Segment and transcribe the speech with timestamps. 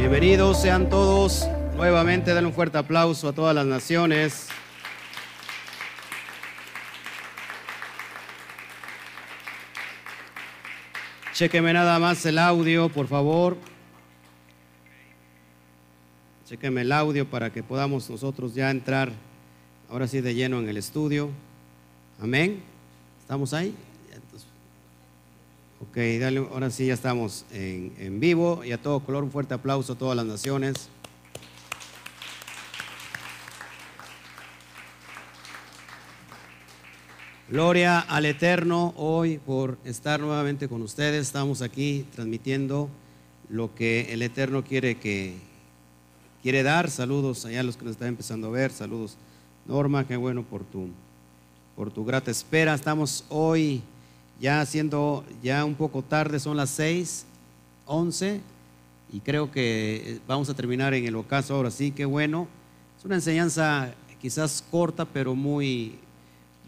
[0.00, 1.46] Bienvenidos sean todos.
[1.76, 4.48] Nuevamente, denle un fuerte aplauso a todas las naciones.
[11.34, 13.58] Chequeme nada más el audio, por favor.
[16.46, 19.12] Chequeme el audio para que podamos nosotros ya entrar
[19.90, 21.28] ahora sí de lleno en el estudio.
[22.22, 22.62] Amén.
[23.20, 23.74] ¿Estamos ahí?
[25.90, 29.54] Ok, dale, ahora sí ya estamos en, en vivo y a todo color un fuerte
[29.54, 30.88] aplauso a todas las naciones.
[37.48, 41.26] Gloria al Eterno hoy por estar nuevamente con ustedes.
[41.26, 42.88] Estamos aquí transmitiendo
[43.48, 45.34] lo que el Eterno quiere que
[46.40, 46.88] quiere dar.
[46.88, 48.70] Saludos allá a los que nos están empezando a ver.
[48.70, 49.16] Saludos
[49.66, 50.86] Norma, qué bueno por tu
[51.74, 52.74] por tu grata espera.
[52.74, 53.82] Estamos hoy
[54.40, 57.26] ya siendo ya un poco tarde, son las 6,
[57.86, 58.40] 11
[59.12, 62.48] y creo que vamos a terminar en el ocaso ahora sí, qué bueno.
[62.98, 65.98] Es una enseñanza quizás corta, pero muy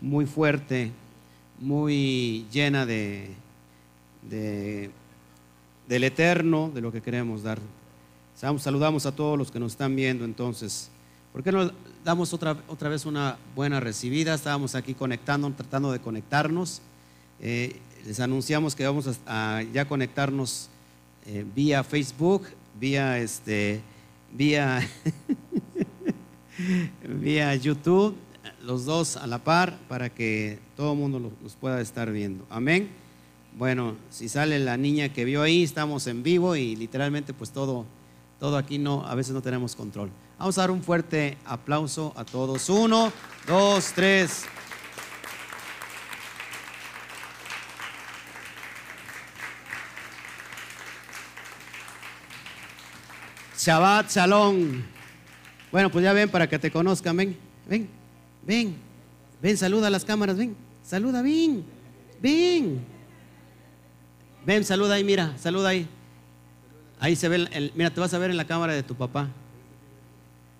[0.02, 0.90] muy fuerte,
[1.60, 3.30] muy llena de,
[4.28, 7.58] del eterno, de lo que queremos dar.
[8.34, 10.90] Saludamos a todos los que nos están viendo entonces.
[11.32, 11.70] ¿Por qué no
[12.04, 14.34] damos otra, otra vez una buena recibida?
[14.34, 16.82] Estábamos aquí conectando, tratando de conectarnos.
[17.42, 17.76] Eh,
[18.06, 20.68] les anunciamos que vamos a, ya conectarnos
[21.26, 22.46] eh, vía Facebook,
[22.78, 23.80] vía este,
[24.32, 24.88] vía,
[27.20, 28.16] vía YouTube
[28.62, 32.46] los dos a la par para que todo el mundo los pueda estar viendo.
[32.48, 32.88] Amén.
[33.58, 37.84] Bueno, si sale la niña que vio ahí, estamos en vivo y literalmente pues todo,
[38.40, 40.10] todo aquí no, a veces no tenemos control.
[40.38, 42.68] Vamos a dar un fuerte aplauso a todos.
[42.68, 43.12] Uno,
[43.46, 44.44] dos, tres.
[53.62, 54.82] Shabbat Shalom.
[55.70, 57.36] Bueno, pues ya ven para que te conozcan, ven,
[57.68, 57.88] ven.
[58.44, 58.74] Ven,
[59.40, 61.64] ven, saluda a las cámaras, ven, saluda, ven,
[62.20, 62.84] ven.
[64.44, 65.86] Ven, saluda ahí, mira, saluda ahí.
[66.98, 69.28] Ahí se ve, mira, te vas a ver en la cámara de tu papá.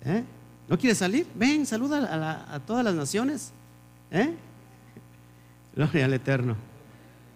[0.05, 0.23] ¿Eh?
[0.69, 1.27] ¿No quieres salir?
[1.35, 3.51] Ven, saluda a, todas las naciones.
[4.11, 4.33] ¿Eh?
[5.75, 6.55] Gloria al Eterno.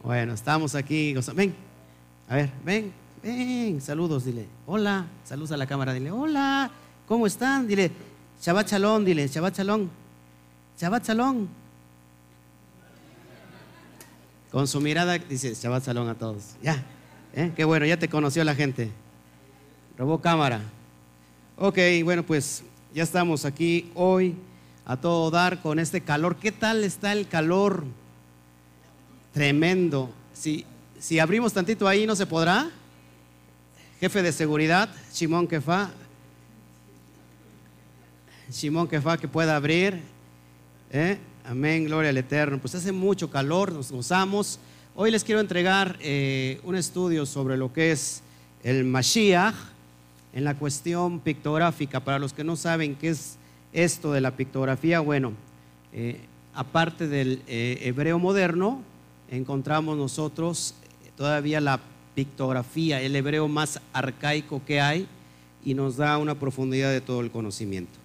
[0.01, 1.13] Bueno, estamos aquí.
[1.35, 1.53] Ven,
[2.29, 4.47] a ver, ven, ven, saludos, dile.
[4.65, 6.11] Hola, saludos a la cámara, dile.
[6.11, 6.71] Hola,
[7.07, 7.67] ¿cómo están?
[7.67, 7.91] Dile,
[8.41, 9.87] Shabbat Shalom, dile, Shabbat Shalom.
[10.79, 11.47] Shabbat Shalom.
[14.51, 16.55] Con su mirada dice Shabbat Shalom a todos.
[16.61, 16.83] Ya,
[17.33, 17.51] ¿eh?
[17.55, 18.91] qué bueno, ya te conoció la gente.
[19.97, 20.61] Robó cámara.
[21.57, 22.63] Ok, bueno, pues
[22.93, 24.35] ya estamos aquí hoy
[24.85, 26.37] a todo dar con este calor.
[26.37, 27.83] ¿Qué tal está el calor?
[29.33, 30.11] Tremendo.
[30.33, 30.65] Si,
[30.99, 32.69] si abrimos tantito ahí, ¿no se podrá?
[33.99, 35.89] Jefe de seguridad, Shimon Kefa.
[38.51, 39.99] Shimon Kefa que pueda abrir.
[40.91, 41.17] ¿Eh?
[41.43, 42.59] Amén, gloria al Eterno.
[42.59, 44.59] Pues hace mucho calor, nos gozamos.
[44.95, 48.21] Hoy les quiero entregar eh, un estudio sobre lo que es
[48.63, 49.55] el Mashiach
[50.31, 51.99] en la cuestión pictográfica.
[51.99, 53.37] Para los que no saben qué es
[53.73, 55.33] esto de la pictografía, bueno,
[55.91, 56.19] eh,
[56.53, 58.79] aparte del hebreo moderno,
[59.31, 60.75] encontramos nosotros
[61.15, 61.79] todavía la
[62.17, 65.07] pictografía, el hebreo más arcaico que hay,
[65.63, 67.99] y nos da una profundidad de todo el conocimiento.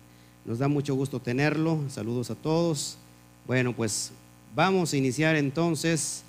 [0.45, 1.81] Nos da mucho gusto tenerlo.
[1.89, 2.99] Saludos a todos.
[3.47, 4.13] Bueno, pues
[4.55, 6.25] vamos a iniciar entonces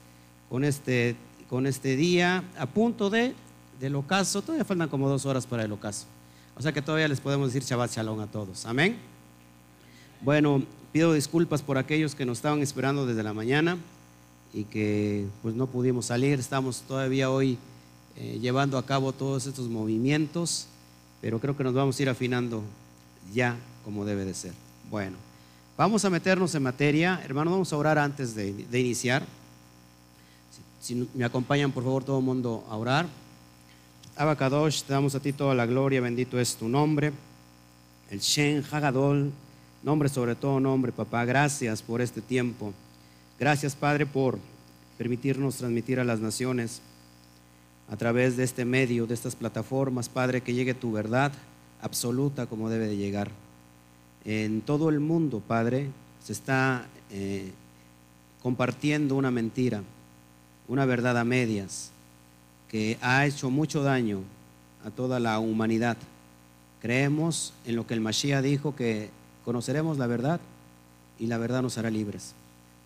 [0.50, 1.18] con este,
[1.50, 3.34] con este día a punto de,
[3.82, 4.42] del ocaso.
[4.42, 6.06] Todavía faltan como dos horas para el ocaso.
[6.56, 8.66] O sea que todavía les podemos decir Shabbat Shalom a todos.
[8.66, 8.96] Amén.
[10.22, 10.64] Bueno,
[10.94, 13.78] pido disculpas por aquellos que nos estaban esperando desde la mañana
[14.54, 16.40] y que pues no pudimos salir.
[16.40, 17.58] Estamos todavía hoy
[18.16, 20.68] eh, llevando a cabo todos estos movimientos,
[21.22, 22.64] pero creo que nos vamos a ir afinando
[23.34, 24.54] ya como debe de ser.
[24.90, 25.18] Bueno,
[25.78, 27.20] vamos a meternos en materia.
[27.24, 29.26] Hermano, vamos a orar antes de, iniciar.
[30.80, 33.08] Si, me acompañan, por favor, todo el mundo a orar.
[34.16, 37.12] Abacadosh, te damos a ti toda la gloria, bendito es tu nombre.
[38.12, 39.32] El Shen Hagadol,
[39.82, 41.26] nombre sobre todo nombre, papá.
[41.26, 42.74] Gracias por este tiempo.
[43.40, 44.38] Gracias, Padre, por
[44.98, 46.82] permitirnos transmitir a las naciones
[47.90, 51.32] a través de este medio, de estas plataformas, Padre, que llegue tu verdad
[51.82, 53.30] absoluta como debe de llegar.
[54.26, 55.90] En todo el mundo, Padre,
[56.24, 57.52] se está eh,
[58.42, 59.84] compartiendo una mentira,
[60.68, 61.92] una verdad a medias,
[62.70, 64.22] que ha hecho mucho daño
[64.86, 65.98] a toda la humanidad.
[66.82, 69.10] Creemos en lo que el Mashiach dijo, que
[69.46, 70.40] conoceremos la verdad
[71.20, 72.34] y la verdad nos hará libres.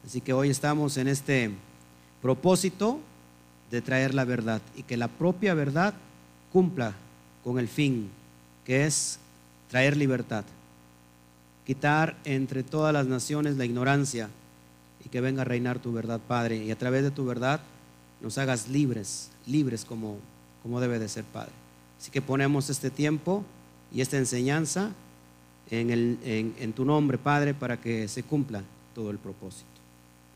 [0.06, 1.52] Así que hoy estamos en este
[2.22, 3.00] propósito
[3.72, 5.94] de traer la verdad y que la propia verdad
[6.52, 6.94] cumpla
[7.44, 8.10] con el fin,
[8.66, 9.20] que es
[9.70, 10.46] traer libertad,
[11.66, 14.30] quitar entre todas las naciones la ignorancia
[15.06, 17.60] y que venga a reinar tu verdad, Padre, y a través de tu verdad
[18.22, 20.18] nos hagas libres, libres como,
[20.64, 21.52] como debe de ser, Padre.
[22.00, 23.44] Así que ponemos este tiempo
[23.94, 24.92] y esta enseñanza
[25.70, 28.64] en, el, en, en tu nombre, Padre, para que se cumpla
[28.96, 29.66] todo el propósito.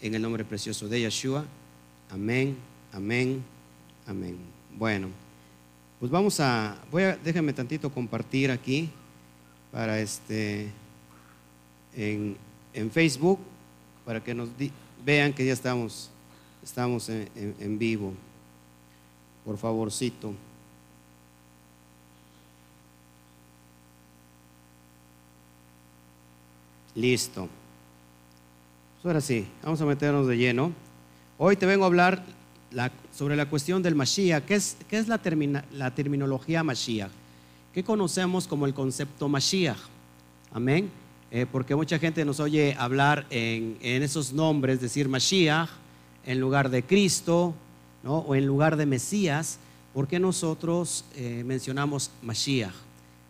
[0.01, 1.45] En el nombre precioso de Yeshua.
[2.09, 2.57] Amén,
[2.93, 3.43] amén,
[4.07, 4.38] amén.
[4.77, 5.07] Bueno,
[5.99, 8.89] pues vamos a, voy a, déjame tantito compartir aquí
[9.71, 10.69] para este,
[11.95, 12.35] en,
[12.73, 13.39] en Facebook,
[14.05, 14.49] para que nos
[15.05, 16.09] vean que ya estamos,
[16.63, 18.13] estamos en, en- en vivo.
[19.45, 20.33] Por favorcito.
[26.95, 27.47] Listo.
[29.01, 30.71] Pues ahora sí, vamos a meternos de lleno.
[31.38, 32.23] Hoy te vengo a hablar
[33.13, 34.44] sobre la cuestión del Mashiach.
[34.45, 37.12] ¿Qué es, qué es la, terminología Mashiach?
[37.73, 39.77] ¿Qué conocemos como el concepto Mashiach?
[40.53, 40.89] Amén.
[41.31, 45.69] Eh, porque mucha gente nos oye hablar en, esos nombres, decir Mashiach
[46.25, 47.53] en lugar de Cristo
[48.03, 48.18] ¿no?
[48.18, 49.57] o en lugar de Mesías.
[49.94, 52.74] ¿Por qué nosotros eh, mencionamos Mashiach?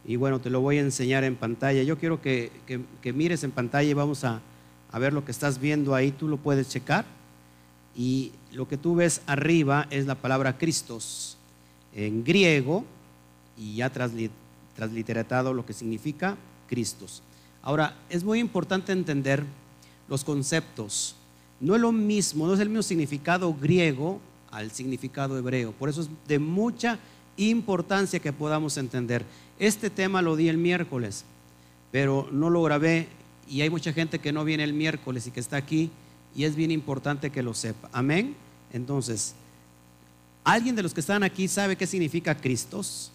[0.06, 1.84] Y bueno, te lo voy a enseñar en pantalla.
[1.84, 2.52] Yo quiero que
[3.14, 4.42] mires en pantalla y vamos a,
[4.92, 6.12] a ver lo que estás viendo ahí.
[6.12, 7.06] Tú lo puedes checar.
[7.96, 11.38] Y lo que tú ves arriba es la palabra Cristos
[11.94, 12.86] en griego
[13.58, 17.22] y ya transliteratado lo que significa Cristos.
[17.62, 19.44] Ahora, es muy importante entender
[20.08, 21.16] los conceptos.
[21.60, 25.72] No es lo mismo, no es el mismo significado griego al significado hebreo.
[25.72, 26.98] Por eso es de mucha
[27.38, 29.26] importancia que podamos entender.
[29.60, 31.24] Este tema lo di el miércoles,
[31.92, 33.08] pero no lo grabé
[33.48, 35.92] y hay mucha gente que no viene el miércoles y que está aquí
[36.36, 37.90] y es bien importante que lo sepa.
[37.92, 38.36] Amén.
[38.72, 39.36] Entonces,
[40.44, 43.12] ¿alguien de los que están aquí sabe qué significa Cristos?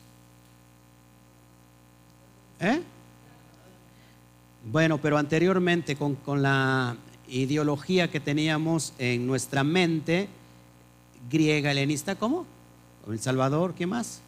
[2.60, 2.82] ¿Eh?
[4.70, 6.96] Bueno, pero anteriormente con, con la
[7.28, 10.28] ideología que teníamos en nuestra mente
[11.30, 12.46] griega helenista, ¿cómo?
[13.08, 14.20] El Salvador, ¿qué más?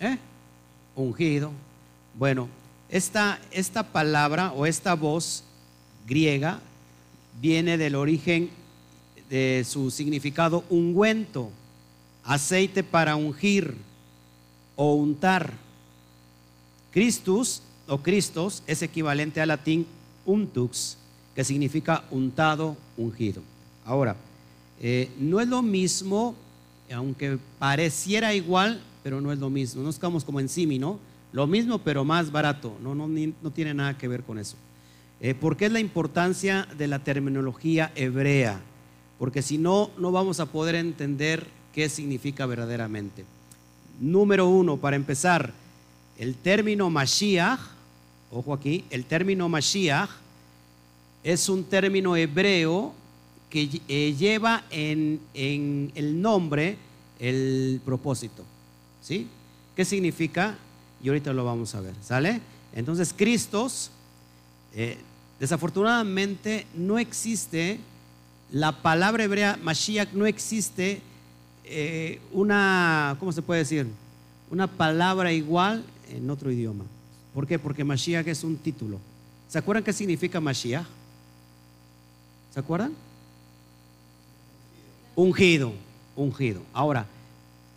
[0.00, 0.18] ¿Eh?
[0.94, 1.52] Ungido.
[2.14, 2.48] Bueno,
[2.88, 5.44] esta, esta palabra o esta voz
[6.06, 6.60] griega
[7.40, 8.50] viene del origen
[9.28, 11.50] de su significado ungüento,
[12.24, 13.76] aceite para ungir
[14.76, 15.52] o untar.
[16.92, 19.86] Christus o Christos es equivalente al latín
[20.26, 20.96] untux,
[21.34, 23.42] que significa untado, ungido.
[23.84, 24.16] Ahora,
[24.80, 26.34] eh, no es lo mismo,
[26.92, 29.82] aunque pareciera igual, pero no es lo mismo.
[29.82, 30.98] No estamos como en Simi, ¿no?
[31.32, 32.76] Lo mismo, pero más barato.
[32.82, 34.56] No, no, no tiene nada que ver con eso.
[35.20, 38.60] Eh, ¿Por qué es la importancia de la terminología hebrea?
[39.18, 43.24] Porque si no, no vamos a poder entender qué significa verdaderamente.
[44.00, 45.52] Número uno, para empezar,
[46.18, 47.60] el término Mashiach,
[48.30, 50.08] ojo aquí, el término Mashiach
[51.22, 52.94] es un término hebreo
[53.50, 56.78] que eh, lleva en, en el nombre
[57.18, 58.44] el propósito.
[59.02, 59.28] ¿Sí?
[59.76, 60.56] ¿Qué significa?
[61.02, 61.94] Y ahorita lo vamos a ver.
[62.02, 62.40] ¿Sale?
[62.74, 63.90] Entonces, Cristos,
[64.74, 64.98] eh,
[65.40, 67.80] desafortunadamente no existe,
[68.52, 71.00] la palabra hebrea Mashiach no existe
[71.64, 73.86] eh, una, ¿cómo se puede decir?
[74.50, 76.84] Una palabra igual en otro idioma.
[77.34, 77.58] ¿Por qué?
[77.58, 78.98] Porque Mashiach es un título.
[79.48, 80.86] ¿Se acuerdan qué significa Mashiach?
[82.52, 82.92] ¿Se acuerdan?
[85.14, 85.72] Ungido,
[86.16, 86.60] ungido.
[86.72, 87.06] Ahora,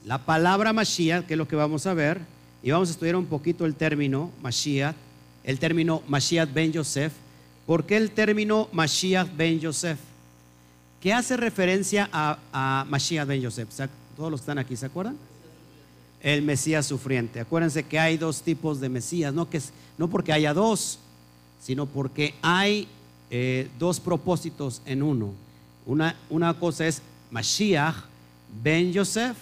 [0.06, 2.20] la palabra Mashiach, que es lo que vamos a ver,
[2.62, 4.96] y vamos a estudiar un poquito el término Mashiach,
[5.44, 7.14] el término Mashiach ben Yosef.
[7.66, 9.98] ¿Por qué el término Mashiach ben Yosef?
[11.02, 13.70] ¿Qué hace referencia a, a Mashiach ben Yosef?
[13.72, 15.18] ¿Se ac- Todos los que están aquí, ¿se acuerdan?
[16.22, 17.40] El Mesías sufriente.
[17.40, 19.62] Acuérdense que hay dos tipos de Mesías, no, que,
[19.98, 21.00] no porque haya dos,
[21.62, 22.88] sino porque hay
[23.32, 25.32] eh, dos propósitos en uno.
[25.86, 27.02] Una, una cosa es
[27.32, 27.96] Mashiach
[28.64, 29.36] ben Yosef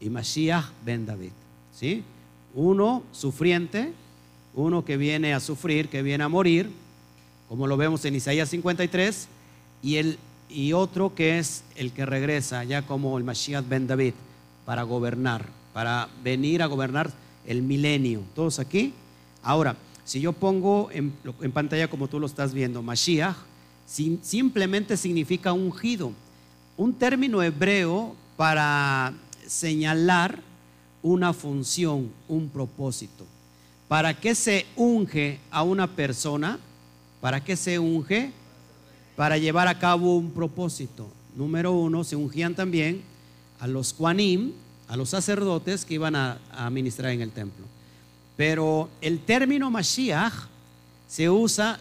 [0.00, 1.32] y Mashiach ben David.
[1.78, 2.02] ¿sí?
[2.54, 3.92] Uno sufriente,
[4.54, 6.70] uno que viene a sufrir, que viene a morir,
[7.48, 9.28] como lo vemos en Isaías 53,
[9.82, 14.14] y, el, y otro que es el que regresa, ya como el Mashiach ben David,
[14.64, 17.12] para gobernar, para venir a gobernar
[17.46, 18.22] el milenio.
[18.34, 18.92] ¿Todos aquí?
[19.42, 21.12] Ahora, si yo pongo en,
[21.52, 23.36] pantalla como tú lo estás viendo, Mashiach,
[23.86, 26.12] sim- simplemente significa ungido.
[26.76, 29.12] Un término hebreo para
[29.46, 30.40] señalar
[31.02, 33.24] una función, un propósito.
[33.88, 36.58] ¿Para qué se unge a una persona?
[37.26, 38.30] ¿Para qué se unge?
[39.16, 41.08] Para llevar a cabo un propósito.
[41.34, 43.02] Número uno, se ungían también
[43.58, 44.52] a los Juanim,
[44.86, 47.64] a los sacerdotes que iban a, a ministrar en el templo.
[48.36, 50.34] Pero el término Mashiach
[51.08, 51.80] se usa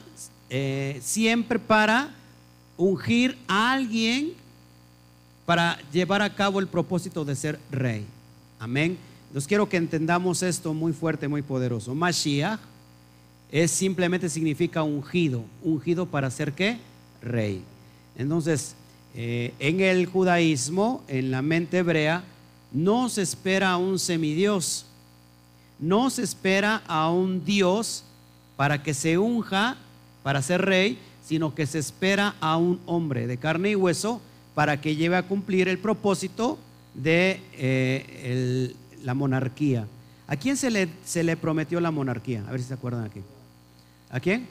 [0.49, 2.09] eh, siempre para
[2.75, 4.33] ungir a alguien
[5.45, 8.03] para llevar a cabo el propósito de ser rey.
[8.57, 8.97] Amén.
[9.27, 11.93] Entonces quiero que entendamos esto muy fuerte, muy poderoso.
[11.93, 12.59] Mashiach
[13.55, 16.77] es simplemente significa ungido, ungido para ser qué?
[17.21, 17.63] Rey.
[18.17, 18.75] Entonces,
[19.15, 22.25] eh, en el judaísmo, en la mente hebrea,
[22.73, 24.85] no se espera a un semidios,
[25.79, 28.03] no se espera a un Dios
[28.57, 29.77] para que se unja
[30.21, 34.19] para ser rey, sino que se espera a un hombre de carne y hueso
[34.53, 36.59] para que lleve a cumplir el propósito
[36.93, 39.87] de eh, la monarquía.
[40.27, 42.43] ¿A quién se le, se le prometió la monarquía?
[42.49, 43.21] A ver si se acuerdan aquí.
[44.15, 44.47] ¿A quién?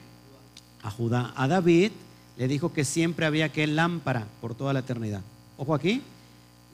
[0.83, 1.33] A Judá.
[1.35, 1.91] A David
[2.37, 5.21] le dijo que siempre había que lámpara por toda la eternidad.
[5.57, 6.03] Ojo aquí.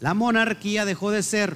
[0.01, 1.55] La monarquía dejó de ser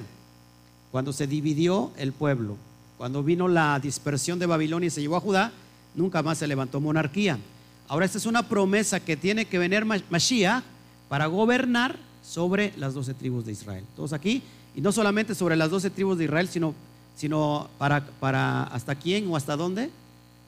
[0.90, 2.56] cuando se dividió el pueblo.
[2.96, 5.52] Cuando vino la dispersión de Babilonia y se llevó a Judá,
[5.94, 7.38] nunca más se levantó monarquía.
[7.86, 10.64] Ahora esta es una promesa que tiene que venir Mashiach
[11.10, 13.84] para gobernar sobre las doce tribus de Israel.
[13.94, 14.42] Todos aquí,
[14.74, 16.74] y no solamente sobre las doce tribus de Israel, sino,
[17.14, 19.90] sino para, para hasta quién o hasta dónde,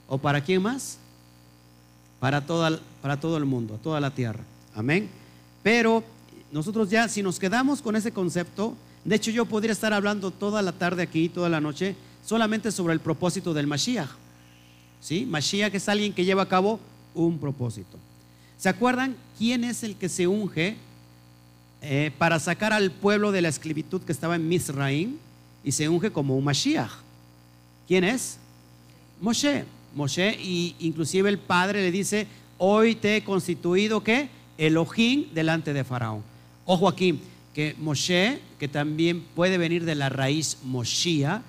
[0.09, 0.99] o para quién más,
[2.19, 2.45] para,
[3.03, 4.41] para todo el mundo, toda la tierra.
[4.75, 5.09] Amén.
[5.63, 6.03] Pero
[6.51, 8.75] nosotros ya, si nos quedamos con ese concepto,
[9.05, 12.95] de hecho yo podría estar hablando toda la tarde aquí, toda la noche, solamente sobre
[12.95, 14.11] el propósito del Mashiach.
[15.01, 15.27] ¿Sí?
[15.27, 16.81] Mashiach es alguien que lleva a cabo
[17.15, 17.99] un propósito.
[18.59, 20.77] ¿Se acuerdan quién es el que se unge
[21.81, 25.17] eh, para sacar al pueblo de la esclavitud que estaba en Misraim
[25.63, 26.91] y se unge como un Mashiach?
[27.87, 28.39] ¿Quién es?
[29.21, 29.65] Moshe.
[29.99, 32.27] Moshe y inclusive el padre le dice,
[32.57, 36.23] hoy te he constituido que Elohim delante de Faraón.
[36.65, 37.21] Ojo aquí,
[37.53, 41.43] que Moshe, que también puede venir de la raíz Moshia,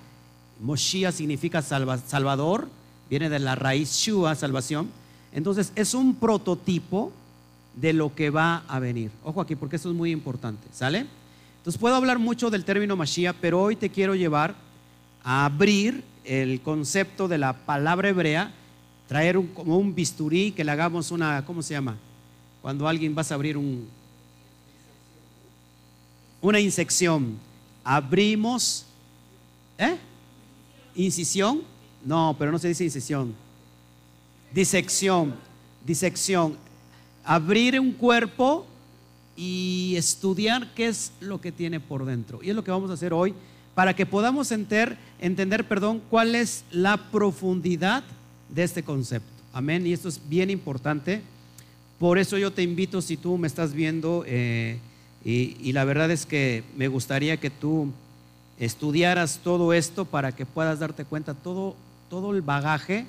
[0.59, 2.67] Moshia significa salvador,
[3.09, 4.89] viene de la raíz Shua, salvación,
[5.31, 7.11] entonces es un prototipo
[7.75, 9.11] de lo que va a venir.
[9.23, 11.05] Ojo aquí, porque eso es muy importante, ¿sale?
[11.57, 14.55] Entonces puedo hablar mucho del término Mashiach, pero hoy te quiero llevar
[15.23, 18.53] a abrir el concepto de la palabra hebrea,
[19.07, 21.97] traer un, como un bisturí, que le hagamos una, ¿cómo se llama?
[22.61, 23.87] Cuando alguien vas a abrir un,
[26.41, 27.37] una insección.
[27.83, 28.85] Abrimos,
[29.77, 29.97] ¿eh?
[30.95, 31.63] Incisión.
[32.05, 33.35] No, pero no se dice incisión
[34.53, 35.35] disección,
[35.85, 36.57] disección,
[37.23, 38.65] abrir un cuerpo
[39.35, 42.39] y estudiar qué es lo que tiene por dentro.
[42.41, 43.33] Y es lo que vamos a hacer hoy
[43.75, 48.03] para que podamos entender, perdón, cuál es la profundidad
[48.49, 49.29] de este concepto.
[49.53, 49.85] Amén.
[49.87, 51.21] Y esto es bien importante.
[51.97, 54.79] Por eso yo te invito, si tú me estás viendo, eh,
[55.23, 57.91] y, la verdad es que me gustaría que tú
[58.59, 61.75] estudiaras todo esto para que puedas darte cuenta todo,
[62.09, 63.05] todo el bagaje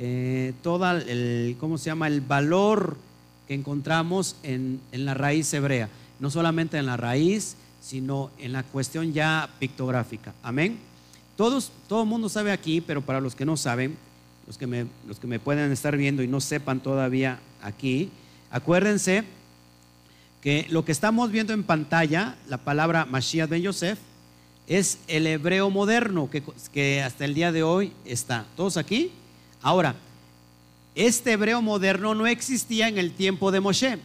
[0.00, 2.06] eh, todo el, ¿cómo se llama?
[2.06, 2.96] El valor
[3.48, 5.88] que encontramos en, la raíz hebrea.
[6.20, 7.56] No solamente en la raíz,
[7.88, 10.34] sino en la cuestión ya pictográfica.
[10.42, 10.78] Amén.
[11.38, 13.96] Todos, todo el mundo sabe aquí, pero para los que no saben,
[14.46, 18.10] los que, me, los que me pueden estar viendo y no sepan todavía aquí,
[18.50, 19.24] acuérdense
[20.42, 23.98] que lo que estamos viendo en pantalla, la palabra Mashiach ben Yosef,
[24.66, 28.44] es el hebreo moderno que, que hasta el día de hoy está.
[28.54, 29.12] ¿Todos aquí?
[29.62, 29.94] Ahora,
[30.94, 33.98] este hebreo moderno no existía en el tiempo de Moshe,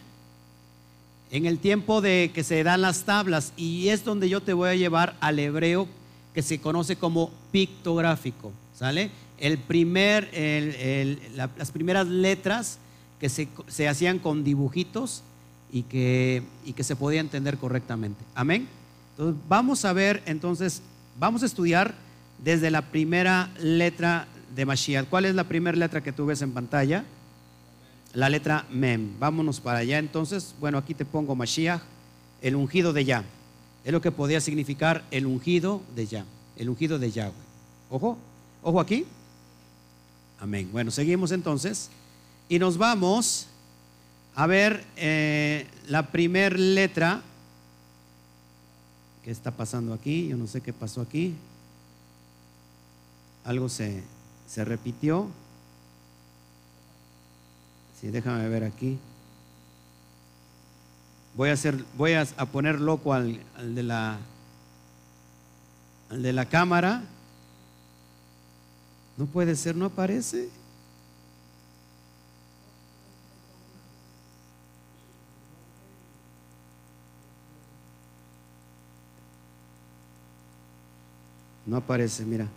[1.34, 4.70] en el tiempo de que se dan las tablas, y es donde yo te voy
[4.70, 5.88] a llevar al hebreo
[6.36, 9.10] que se conoce como pictográfico, ¿sale?
[9.40, 10.30] El primer,
[11.36, 12.78] las primeras letras
[13.20, 15.24] que se, hacían con dibujitos
[15.72, 18.24] y que, y que se podía entender correctamente.
[18.36, 18.68] Amén.
[19.18, 20.84] Entonces, vamos a ver, entonces,
[21.20, 21.96] vamos a estudiar
[22.44, 25.08] desde la primera letra de Mashiach.
[25.10, 27.04] ¿Cuál es la primera letra que tú ves en pantalla?
[28.14, 29.18] La letra Mem.
[29.20, 30.54] Vámonos para allá entonces.
[30.60, 31.82] Bueno, aquí te pongo Mashiach,
[32.42, 33.24] el ungido de Yah.
[33.84, 37.34] Es lo que podía significar el ungido de Yah, el ungido de Yahweh.
[37.90, 38.18] Ojo,
[38.62, 39.06] ojo aquí.
[40.40, 40.70] Amén.
[40.72, 41.90] Bueno, seguimos entonces
[42.50, 43.48] y nos vamos
[44.36, 47.22] a ver eh, la primera letra.
[49.24, 50.28] ¿Qué está pasando aquí?
[50.28, 51.34] Yo no sé qué pasó aquí.
[53.44, 54.04] Algo se,
[54.48, 55.28] se repitió.
[58.04, 59.00] Sí, déjame ver aquí.
[61.38, 64.20] Voy a hacer, voy a, poner loco al, al, de la
[66.10, 67.02] al de la cámara.
[69.16, 70.50] No puede ser, no aparece.
[81.66, 82.50] No aparece, mira.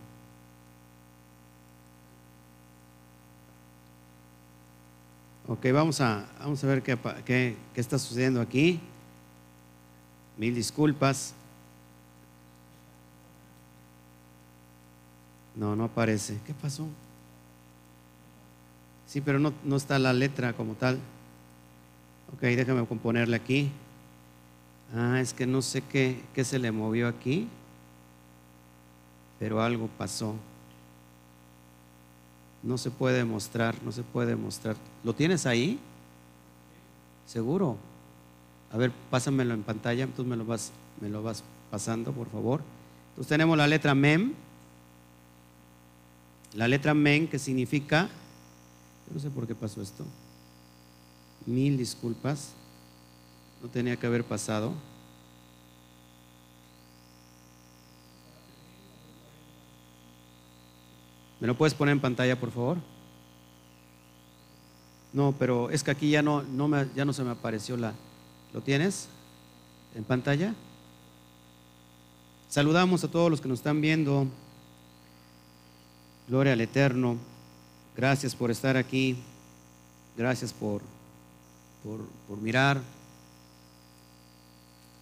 [5.49, 8.81] Ok, vamos a, vamos a ver qué, qué, qué está sucediendo aquí.
[10.37, 11.35] Mil disculpas.
[15.55, 16.39] No, no aparece.
[16.45, 16.87] ¿Qué pasó?
[19.07, 20.99] Sí, pero no, no está la letra como tal.
[22.35, 23.71] Ok, déjame componerle aquí.
[24.95, 27.49] Ah, es que no sé qué, qué se le movió aquí,
[29.39, 30.35] pero algo pasó.
[32.67, 34.77] No se puede mostrar, no se puede mostrar.
[35.05, 35.79] ¿Lo tienes ahí?
[37.25, 37.77] ¿Seguro?
[38.73, 42.63] A ver, pásamelo en pantalla, entonces me lo vas, me lo vas pasando, por favor.
[43.11, 44.35] Entonces tenemos la letra MEM.
[46.55, 48.09] La letra MEM que significa,
[49.15, 50.05] no sé por qué pasó esto.
[51.47, 52.51] Mil disculpas.
[53.63, 54.73] No tenía que haber pasado.
[61.41, 62.79] ¿Me lo puedes poner en pantalla, por favor?
[65.13, 66.45] No, pero es que aquí ya no,
[66.95, 67.95] ya no se me apareció la.
[68.53, 69.09] ¿Lo tienes
[69.95, 70.55] en pantalla?
[72.49, 74.27] Saludamos a todos los que nos están viendo.
[76.29, 77.17] Gloria al Eterno.
[77.97, 79.17] Gracias por estar aquí.
[80.17, 80.81] Gracias por,
[81.83, 82.81] por, por mirar.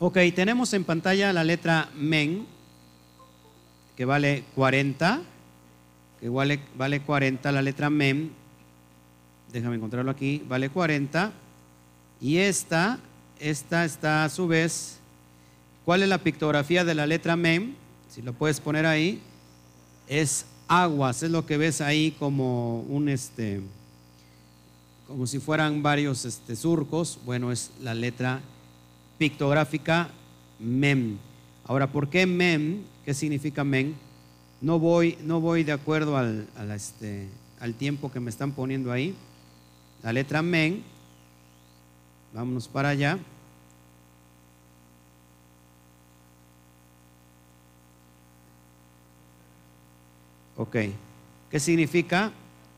[0.00, 2.46] Ok, tenemos en pantalla la letra MEN,
[3.96, 5.22] que vale 40
[6.24, 8.30] que vale, vale 40, la letra MEM,
[9.52, 11.30] déjame encontrarlo aquí, vale 40.
[12.18, 12.98] Y esta,
[13.38, 15.00] esta está a su vez,
[15.84, 17.74] ¿cuál es la pictografía de la letra MEM?
[18.08, 19.20] Si lo puedes poner ahí,
[20.08, 23.60] es aguas, es lo que ves ahí como un este,
[25.06, 27.18] como si fueran varios este, surcos.
[27.26, 28.40] Bueno, es la letra
[29.18, 30.08] pictográfica
[30.58, 31.18] MEM.
[31.66, 32.82] Ahora, ¿por qué MEM?
[33.04, 33.92] ¿Qué significa MEM?
[34.60, 37.28] No voy, no voy de acuerdo al, este,
[37.60, 39.14] al tiempo que me están poniendo ahí.
[40.02, 40.82] La letra men,
[42.32, 43.18] vámonos para allá.
[50.56, 50.76] Ok,
[51.50, 52.32] ¿qué significa?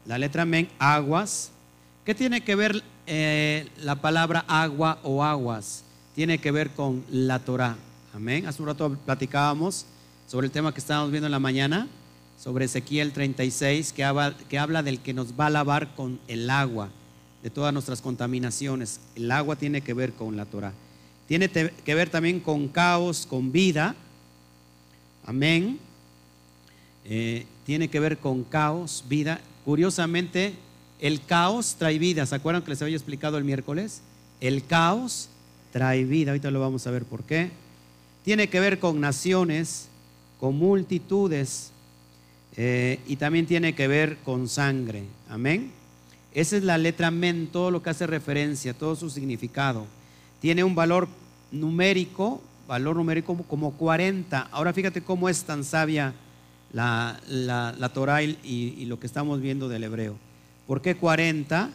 [0.07, 1.51] La letra men, aguas.
[2.05, 5.85] ¿Qué tiene que ver eh, la palabra agua o aguas?
[6.15, 7.77] Tiene que ver con la Torah.
[8.15, 8.47] Amén.
[8.47, 9.85] Hace un rato platicábamos
[10.27, 11.89] sobre el tema que estábamos viendo en la mañana,
[12.39, 16.51] sobre Ezequiel 36, que habla, que habla del que nos va a lavar con el
[16.51, 16.91] agua
[17.43, 19.01] de todas nuestras contaminaciones.
[19.15, 20.73] El agua tiene que ver con la Torah.
[21.29, 23.95] Tiene que ver también con caos, con vida.
[25.25, 25.79] Amén.
[27.05, 29.41] Eh, tiene que ver con caos, vida.
[29.65, 30.55] Curiosamente,
[31.01, 32.27] el caos trae vida.
[32.27, 34.03] ¿Se acuerdan que les había explicado el miércoles?
[34.41, 35.29] El caos
[35.73, 36.33] trae vida.
[36.33, 37.51] Ahorita lo vamos a ver por qué.
[38.25, 39.86] Tiene que ver con naciones,
[40.39, 41.73] con multitudes
[42.57, 45.05] eh, y también tiene que ver con sangre.
[45.29, 45.73] Amén.
[46.33, 49.87] Esa es la letra men, todo lo que hace referencia, todo su significado.
[50.41, 51.09] Tiene un valor
[51.51, 54.49] numérico, valor numérico como 40.
[54.51, 56.15] Ahora fíjate cómo es tan sabia
[56.73, 60.17] la, la, Torah y, lo que estamos viendo del hebreo.
[60.67, 61.71] ¿Por qué 40?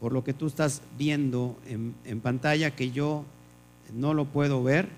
[0.00, 3.24] Por lo que tú estás viendo en, en pantalla, que yo
[3.92, 4.88] no lo puedo ver,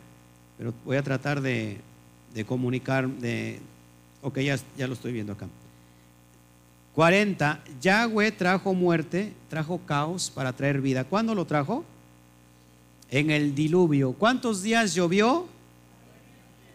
[0.57, 1.81] pero voy a tratar de,
[2.35, 3.61] de comunicar, de,
[4.23, 5.49] ok, ya, ya lo estoy viendo acá.
[6.95, 11.05] 40, Yahweh trajo muerte, trajo caos para traer vida.
[11.05, 11.85] ¿Cuándo lo trajo?
[13.11, 14.13] En el diluvio.
[14.13, 15.47] ¿Cuántos días llovió?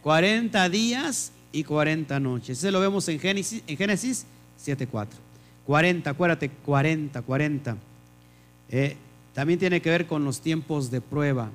[0.02, 2.58] 40 días y 40 noches.
[2.58, 4.26] Ese lo vemos en Génesis, en Génesis
[4.64, 5.08] 7.4.
[5.66, 7.78] 40, acuérdate, 40, 40.
[8.70, 8.96] Eh,
[9.34, 11.52] también tiene que ver con los tiempos de prueba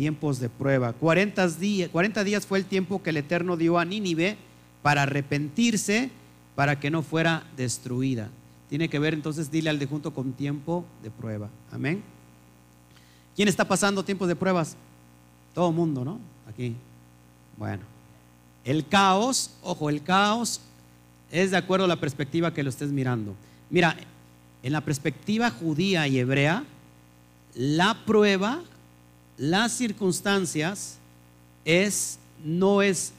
[0.00, 0.94] tiempos de prueba.
[0.94, 4.38] 40 días, 40 días fue el tiempo que el Eterno dio a Nínive
[4.80, 6.08] para arrepentirse,
[6.54, 8.30] para que no fuera destruida.
[8.70, 11.50] Tiene que ver entonces, dile al de junto con tiempo de prueba.
[11.70, 12.02] Amén.
[13.36, 14.74] ¿Quién está pasando tiempos de pruebas?
[15.52, 16.18] Todo mundo, ¿no?
[16.48, 16.74] Aquí.
[17.58, 17.82] Bueno.
[18.64, 20.62] El caos, ojo, el caos
[21.30, 23.34] es de acuerdo a la perspectiva que lo estés mirando.
[23.68, 23.98] Mira,
[24.62, 26.64] en la perspectiva judía y hebrea,
[27.54, 28.62] la prueba
[29.40, 30.98] las circunstancias
[31.64, 33.14] es, no es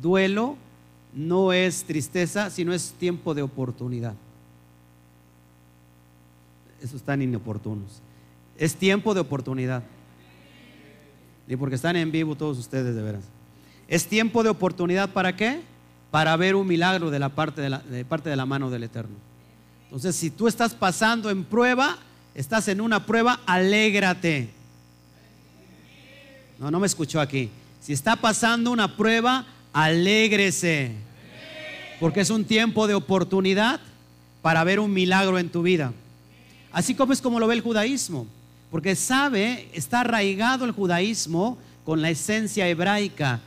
[0.00, 0.56] duelo,
[1.12, 4.14] no es tristeza, sino es tiempo de oportunidad.
[6.80, 8.00] Eso están inoportunos.
[8.56, 9.82] Es tiempo de oportunidad.
[11.48, 13.24] Y porque están en vivo todos ustedes de veras.
[13.88, 15.60] Es tiempo de oportunidad para qué?
[16.12, 19.16] Para ver un milagro de la parte de la, parte de la mano del Eterno.
[19.86, 21.98] Entonces, si tú estás pasando en prueba,
[22.32, 24.50] estás en una prueba, alégrate.
[26.58, 27.50] No, no me escuchó aquí.
[27.80, 30.92] Si está pasando una prueba, Alégrese.
[31.98, 33.80] Porque es un tiempo de oportunidad
[34.40, 35.92] para ver un milagro en tu vida.
[36.72, 38.26] Así como es como lo ve el judaísmo.
[38.70, 43.40] Porque sabe, está arraigado el judaísmo con la esencia hebraica.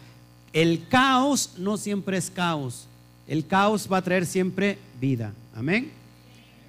[0.53, 2.87] El caos no siempre es caos.
[3.27, 5.33] El caos va a traer siempre vida.
[5.55, 5.91] Amén.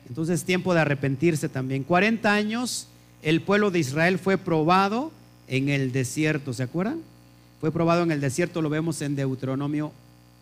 [0.08, 1.84] Entonces es tiempo de arrepentirse también.
[1.84, 2.86] 40 años
[3.22, 5.12] el pueblo de Israel fue probado
[5.48, 6.52] en el desierto.
[6.52, 7.00] ¿Se acuerdan?
[7.60, 9.92] Fue probado en el desierto, lo vemos en Deuteronomio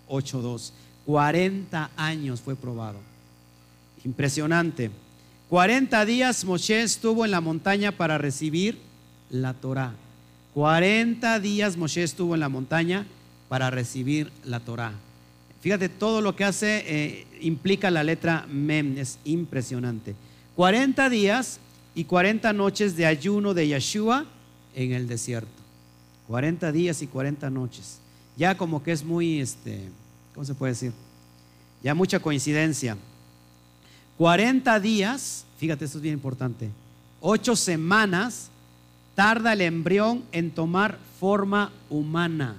[0.09, 0.73] 8.2.
[1.07, 2.99] 40 años fue probado.
[4.05, 4.91] Impresionante.
[5.49, 8.79] 40 días Moshe estuvo en la montaña para recibir
[9.31, 9.95] la Torah.
[10.55, 13.07] 40 días Moshe estuvo en la montaña
[13.49, 14.93] para recibir la Torah.
[15.61, 20.15] Fíjate, todo lo que hace eh, implica la letra Mem, es impresionante.
[20.57, 21.61] 40 días
[21.95, 24.27] y 40 noches de ayuno de Yeshua
[24.77, 25.51] en el desierto.
[26.29, 27.99] 40 días y 40 noches.
[28.37, 29.89] Ya como que es muy, este,
[30.35, 30.93] ¿cómo se puede decir?
[31.83, 32.97] Ya mucha coincidencia.
[34.19, 36.71] 40 días, fíjate, esto es bien importante.
[37.21, 38.51] 8 semanas
[39.15, 42.57] tarda el embrión en tomar forma humana.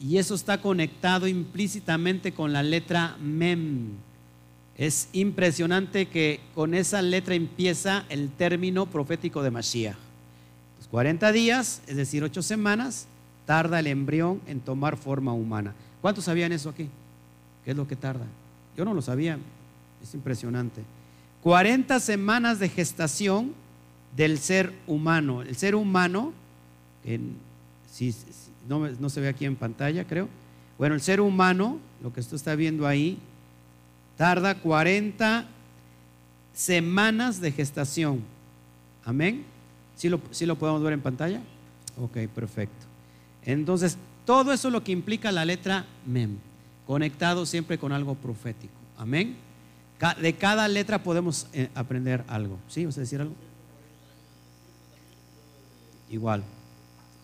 [0.00, 3.90] Y eso está conectado implícitamente con la letra Mem.
[4.76, 10.09] Es impresionante que con esa letra empieza el término profético de Mashiach.
[10.90, 13.06] 40 días, es decir, 8 semanas,
[13.46, 15.74] tarda el embrión en tomar forma humana.
[16.00, 16.88] ¿Cuántos sabían eso aquí?
[17.64, 18.26] ¿Qué es lo que tarda?
[18.76, 19.38] Yo no lo sabía,
[20.02, 20.82] es impresionante.
[21.42, 23.54] 40 semanas de gestación
[24.16, 25.42] del ser humano.
[25.42, 26.32] El ser humano,
[27.90, 28.14] si,
[28.68, 30.28] no, no, se ve aquí en pantalla, creo.
[30.78, 33.18] Bueno, el ser humano, lo que usted está viendo ahí,
[34.16, 35.46] tarda 40
[36.54, 38.22] semanas de gestación.
[39.04, 39.44] Amén.
[40.00, 41.42] ¿Sí lo, ¿Sí lo podemos ver en pantalla?
[42.00, 42.86] Ok, perfecto.
[43.44, 46.38] Entonces, todo eso es lo que implica la letra Mem,
[46.86, 48.72] conectado siempre con algo profético.
[48.96, 49.36] Amén.
[50.22, 52.56] De cada letra podemos eh, aprender algo.
[52.66, 52.86] ¿Sí?
[52.86, 53.34] ¿Vas a decir algo?
[56.08, 56.44] Igual,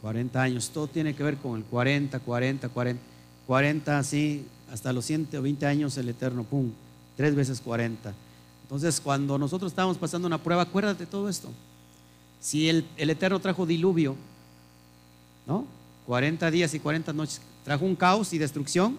[0.02, 3.02] 40 años, todo tiene que ver con el 40, 40, 40,
[3.46, 6.72] 40, así, hasta los 120 años el Eterno, pum,
[7.16, 8.12] tres veces 40.
[8.64, 11.48] Entonces, cuando nosotros estábamos pasando una prueba, acuérdate todo esto.
[12.40, 14.16] Si el, Eterno trajo diluvio,
[15.46, 15.66] ¿no?
[16.06, 18.96] 40 días y 40 noches, trajo un caos y destrucción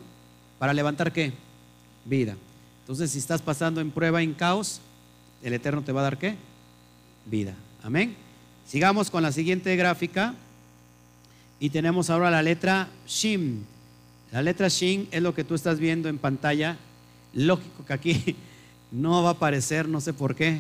[0.60, 1.34] para levantar qué?
[2.06, 2.36] Vida.
[2.82, 4.82] Entonces, si estás pasando en prueba, en caos,
[5.42, 6.36] el Eterno te va a dar qué?
[7.26, 7.54] Vida.
[7.84, 8.16] Amén.
[8.66, 10.36] Sigamos con la siguiente gráfica
[11.60, 13.66] y tenemos ahora la letra Shin.
[14.32, 16.78] La letra Shin es lo que tú estás viendo en pantalla.
[17.34, 18.36] Lógico que aquí
[18.92, 20.60] no va a aparecer, no sé por qué,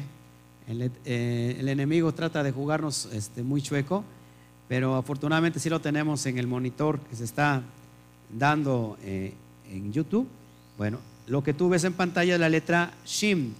[0.69, 4.03] eh, el, enemigo trata de jugarnos este, muy chueco,
[4.67, 7.63] pero afortunadamente sí lo tenemos en el monitor que se está
[8.37, 9.33] dando eh,
[9.71, 10.27] en YouTube.
[10.77, 13.55] Bueno, lo que tú ves en pantalla es la letra Shin.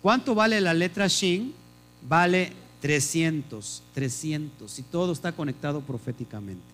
[0.00, 1.52] ¿Cuánto vale la letra Shin?
[2.08, 6.64] Vale 300, 300, y todo está conectado proféticamente.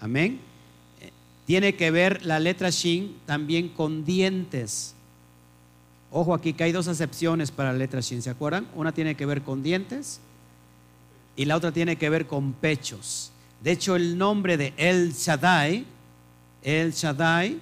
[0.00, 0.40] Amén.
[1.00, 1.10] Eh,
[1.46, 4.94] tiene que ver la letra Shin también con dientes.
[6.14, 8.68] Ojo aquí que hay dos acepciones para la letra Shin, ¿se acuerdan?
[8.74, 10.20] Una tiene que ver con dientes
[11.36, 13.32] y la otra tiene que ver con pechos.
[13.62, 15.86] De hecho, el nombre de El Shaddai,
[16.62, 17.58] El Shaddai,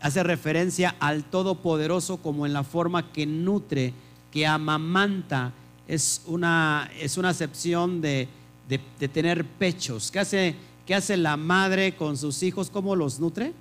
[0.00, 3.94] hace referencia al Todopoderoso como en la forma que nutre,
[4.30, 5.52] que amamanta.
[5.88, 8.28] Es una, es una acepción de,
[8.68, 10.10] de, tener pechos.
[10.10, 10.54] ¿Qué hace,
[10.86, 12.68] ¿Qué hace la madre con sus hijos?
[12.68, 13.54] ¿Cómo los nutre?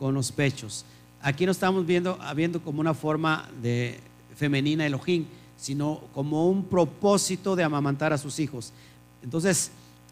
[0.00, 0.84] Con los pechos.
[1.24, 3.98] Aquí no estamos viendo, viendo como una forma de
[4.36, 5.24] femenina Elohim,
[5.56, 8.74] sino como un propósito de amamantar a sus hijos.
[9.22, 9.70] Entonces,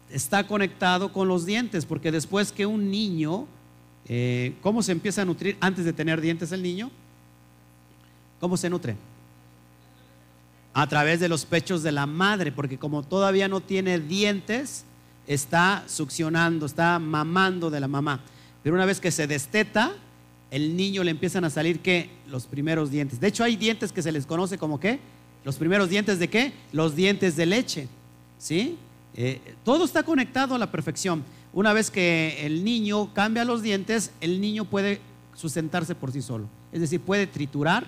[0.09, 3.45] está conectado con los dientes, porque después que un niño,
[4.07, 6.89] eh, ¿cómo se empieza a nutrir antes de tener dientes el niño?
[8.39, 8.95] ¿Cómo se nutre?
[10.73, 14.83] A través de los pechos de la madre, porque como todavía no tiene dientes,
[15.27, 18.19] está succionando, está mamando de la mamá.
[18.63, 19.93] Pero una vez que se desteta,
[20.53, 22.11] el niño le empiezan a salir qué?
[22.29, 23.19] Los primeros dientes.
[23.19, 24.99] De hecho, hay dientes que se les conoce como qué?
[25.43, 26.53] Los primeros dientes de qué?
[26.71, 27.87] Los dientes de leche.
[28.37, 28.77] ¿Sí?
[29.15, 31.23] Eh, todo está conectado a la perfección.
[31.53, 35.01] Una vez que el niño cambia los dientes, el niño puede
[35.33, 36.47] sustentarse por sí solo.
[36.71, 37.87] Es decir, puede triturar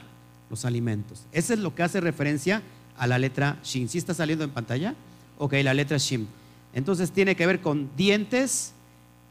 [0.49, 1.21] los alimentos.
[1.33, 2.63] Eso es lo que hace referencia
[2.97, 3.87] a la letra Shin.
[3.87, 4.95] ¿Sí está saliendo en pantalla?
[5.37, 6.27] Ok, la letra Shin.
[6.73, 8.73] Entonces tiene que ver con dientes,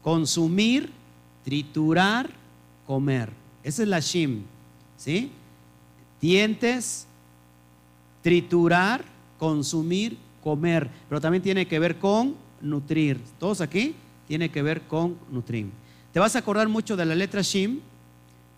[0.01, 0.89] consumir,
[1.43, 2.44] triturar,
[2.85, 3.31] comer.
[3.63, 4.43] Esa es la shim,
[4.97, 5.31] ¿sí?
[6.21, 7.07] Dientes,
[8.21, 9.03] triturar,
[9.37, 10.89] consumir, comer.
[11.09, 13.19] Pero también tiene que ver con nutrir.
[13.39, 13.95] Todos aquí
[14.27, 15.69] tiene que ver con nutrir.
[16.11, 17.79] te vas a acordar mucho de la letra Shim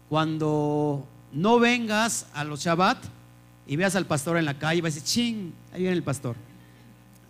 [0.09, 2.97] cuando no vengas a los Shabbat
[3.65, 6.03] y veas al pastor en la calle y vas a decir, ching, ahí viene el
[6.03, 6.35] pastor.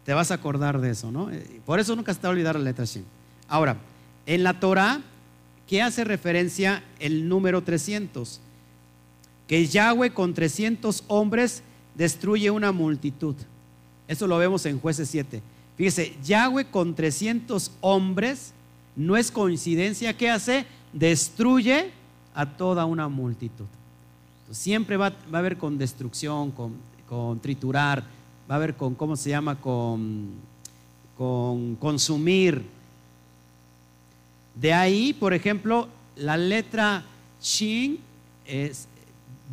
[0.05, 1.29] Te vas a acordar de eso, ¿no?
[1.65, 3.03] Por eso nunca se te va a olvidar la letra Shim.
[3.47, 3.77] Ahora,
[4.25, 5.01] en la Torah,
[5.67, 8.39] ¿qué hace referencia el número 300?
[9.47, 11.61] Que Yahweh con 300 hombres
[11.95, 13.35] destruye una multitud.
[14.07, 15.41] Eso lo vemos en jueces 7.
[15.75, 18.53] Fíjese, Yahweh con 300 hombres,
[18.95, 20.65] no es coincidencia, ¿qué hace?
[20.91, 21.91] Destruye
[22.33, 23.65] a toda una multitud.
[24.51, 28.03] siempre va, a haber con destrucción, con, triturar,
[28.49, 29.59] va a haber con, ¿cómo se llama?
[29.59, 30.29] Con,
[31.17, 32.76] con consumir.
[34.59, 37.03] De ahí, por ejemplo, la letra
[37.41, 37.99] Shin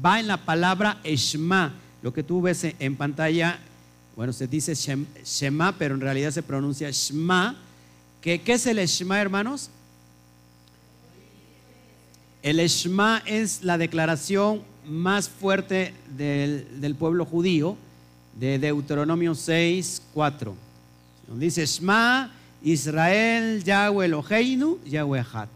[0.04, 1.74] va en la palabra Eshma.
[2.02, 3.58] Lo que tú ves en pantalla,
[4.16, 7.56] bueno, se dice Shema, pero en realidad se pronuncia Shema.
[8.20, 9.70] ¿Qué, qué es el Shema, hermanos?
[12.42, 17.76] El Shema es la declaración más fuerte del, pueblo judío
[18.38, 20.54] de Deuteronomio 6, 4.
[21.36, 22.30] Dice Shema,
[22.64, 25.48] Israel, Yahweh Eloheinu, Yahweh Hat.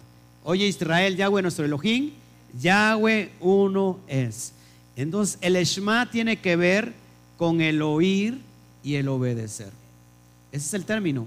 [0.44, 2.12] Oye Israel, Yahweh nuestro Elohim,
[2.60, 4.52] Yahweh uno es.
[4.94, 6.92] Entonces el Shema tiene que ver
[7.36, 8.40] con el oír
[8.84, 9.70] y el obedecer.
[10.52, 11.26] Ese es el término.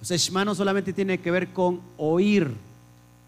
[0.00, 2.52] O sea, Shema no solamente tiene que ver con oír,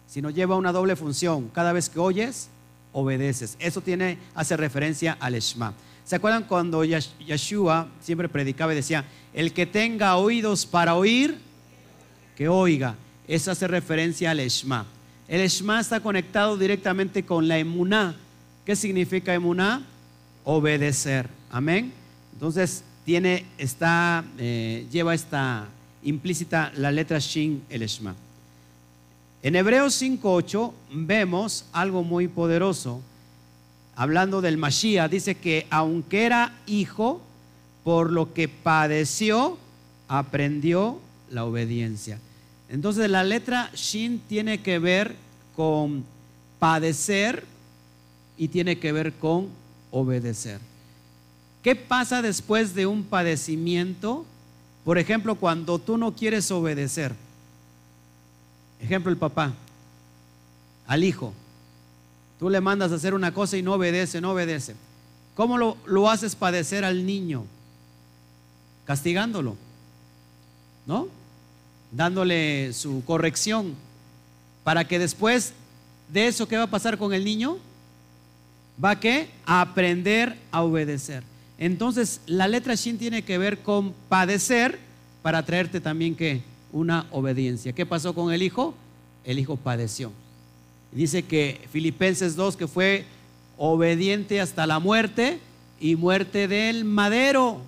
[0.07, 1.51] sino lleva una doble función.
[1.53, 2.49] Cada vez que oyes,
[2.93, 3.57] obedeces.
[3.59, 5.75] Eso tiene, hace referencia al Shema.
[6.05, 11.48] ¿Se acuerdan cuando Yeshua siempre predicaba y decía, el que tenga oídos para oír,
[12.39, 12.95] que oiga?
[13.27, 14.87] Eso hace referencia al Shema.
[15.27, 18.15] El Shema está conectado directamente con la emuná.
[18.65, 19.85] ¿Qué significa emuná?
[20.45, 21.29] Obedecer.
[21.51, 21.93] Amén.
[22.33, 25.67] Entonces, tiene, está, eh, lleva esta
[26.05, 28.15] implícita la letra Shin, el Shema.
[29.43, 33.01] En Hebreos 5.8 vemos algo muy poderoso.
[33.97, 37.21] Hablando del Mashiach, dice que aunque era hijo,
[37.83, 39.59] por lo que padeció,
[40.07, 42.21] aprendió la obediencia.
[42.69, 45.17] Entonces la letra Shin tiene que ver
[45.57, 46.05] con
[46.59, 47.45] padecer
[48.37, 49.49] y tiene que ver con
[49.91, 50.61] obedecer.
[51.63, 54.25] ¿Qué pasa después de un padecimiento?
[54.85, 57.15] Por ejemplo, cuando tú no quieres obedecer.
[58.81, 59.53] Ejemplo, el papá
[60.87, 61.33] al hijo.
[62.39, 64.75] Tú le mandas a hacer una cosa y no obedece, no obedece.
[65.35, 67.45] ¿Cómo lo, lo haces padecer al niño?
[68.87, 69.57] Castigándolo,
[70.87, 71.09] ¿no?
[71.93, 73.75] Dándole su corrección.
[74.65, 75.53] Para que después
[76.13, 77.59] de eso, ¿qué va a pasar con el niño?
[78.83, 79.29] ¿Va a qué?
[79.47, 81.23] A aprender a obedecer.
[81.59, 84.79] Entonces, la letra Shin tiene que ver con padecer
[85.23, 87.73] para traerte también que una obediencia.
[87.73, 88.75] ¿Qué pasó con el hijo?
[89.25, 90.13] El hijo padeció.
[90.93, 93.05] Dice que Filipenses 2 que fue
[93.57, 95.39] obediente hasta la muerte
[95.81, 97.61] y muerte del madero.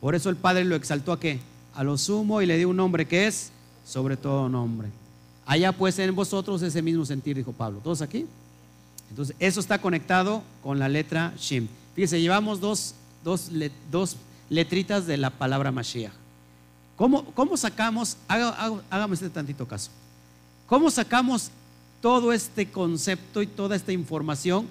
[0.00, 1.40] Por eso el Padre lo exaltó a qué?
[1.76, 3.52] A lo sumo y le dio un nombre que es
[3.86, 4.88] sobre todo nombre.
[5.46, 7.80] Allá pues en vosotros ese mismo sentir, dijo Pablo.
[7.84, 8.26] ¿Todos aquí?
[9.10, 11.68] Entonces, eso está conectado con la letra Shim.
[11.94, 13.50] Fíjense, llevamos dos, dos,
[13.90, 14.16] dos
[14.50, 16.12] letritas de la palabra Mashiach.
[16.96, 19.90] ¿Cómo, sacamos, hágame este tantito caso,
[20.66, 21.50] cómo sacamos
[22.00, 24.66] todo este concepto y toda esta información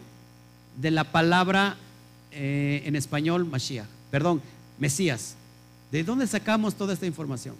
[0.75, 1.77] de la palabra
[2.31, 4.41] eh, en español Mashiach, perdón,
[4.79, 5.35] Mesías?
[5.95, 7.55] ¿De dónde sacamos toda esta información?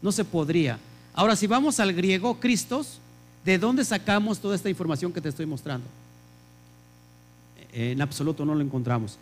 [0.00, 0.78] No se podría.
[1.12, 3.00] Ahora, si vamos al griego, Cristos,
[3.44, 5.84] ¿de dónde sacamos toda esta información que te estoy mostrando?
[7.72, 9.18] En absoluto no lo encontramos.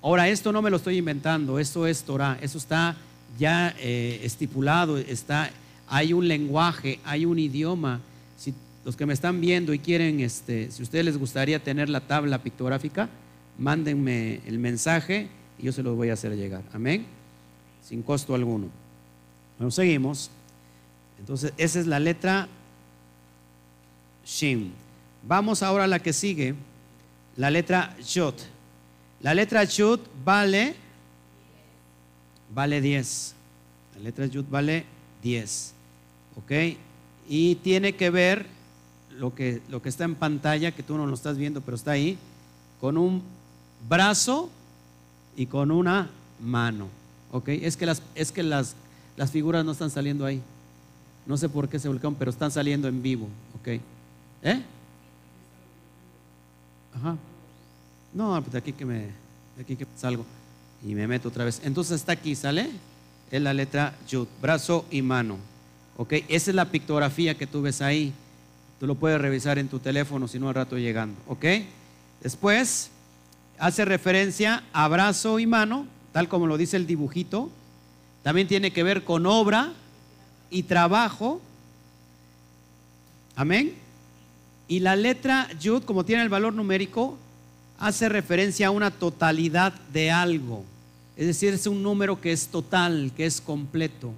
[0.00, 2.96] Ahora, esto no me lo estoy inventando, esto es Torah, eso está
[3.38, 5.50] ya eh, estipulado, está,
[5.88, 8.00] hay un lenguaje, hay un idioma.
[8.38, 11.90] Si los que me están viendo y quieren, este, si a ustedes les gustaría tener
[11.90, 13.10] la tabla pictográfica,
[13.58, 16.62] mándenme el mensaje y yo se los voy a hacer llegar.
[16.72, 17.20] Amén.
[17.82, 18.68] Sin costo alguno.
[19.58, 20.30] Bueno, seguimos.
[21.18, 22.48] Entonces, esa es la letra
[24.24, 24.72] Shin.
[25.26, 26.54] Vamos ahora a la que sigue,
[27.36, 28.36] la letra Yot.
[29.20, 30.74] La letra Yot vale
[32.54, 33.34] vale 10.
[33.96, 34.84] La letra Yud vale
[35.22, 35.74] 10.
[36.36, 36.76] ¿Ok?
[37.28, 38.46] Y tiene que ver
[39.10, 41.92] lo que, lo que está en pantalla, que tú no lo estás viendo, pero está
[41.92, 42.18] ahí,
[42.80, 43.22] con un
[43.88, 44.50] brazo
[45.36, 46.88] y con una mano.
[47.32, 47.48] ¿Ok?
[47.48, 48.76] Es que las, es que las,
[49.16, 50.40] las figuras no están saliendo ahí.
[51.26, 53.28] No sé por qué se volcaron, pero están saliendo en vivo.
[53.60, 53.68] ¿Ok?
[54.42, 54.62] ¿Eh?
[56.94, 57.16] Ajá.
[58.14, 58.98] No, pues de aquí que me,
[59.56, 60.24] de aquí que salgo
[60.86, 61.60] y me meto otra vez.
[61.64, 62.70] Entonces está aquí, ¿sale?
[63.30, 65.38] Es la letra Yud, brazo y mano.
[65.96, 66.12] ¿Ok?
[66.28, 68.12] Esa es la pictografía que tú ves ahí.
[68.80, 71.44] Tú lo puedes revisar en tu teléfono si no al rato llegando, ¿ok?
[72.20, 72.90] Después
[73.56, 77.50] hace referencia a brazo y mano, tal como lo dice el dibujito.
[78.22, 79.72] También tiene que ver con obra
[80.50, 81.40] y trabajo.
[83.34, 83.74] Amén.
[84.68, 87.18] Y la letra Yud, como tiene el valor numérico,
[87.78, 90.64] hace referencia a una totalidad de algo.
[91.16, 94.12] Es decir, es un número que es total, que es completo.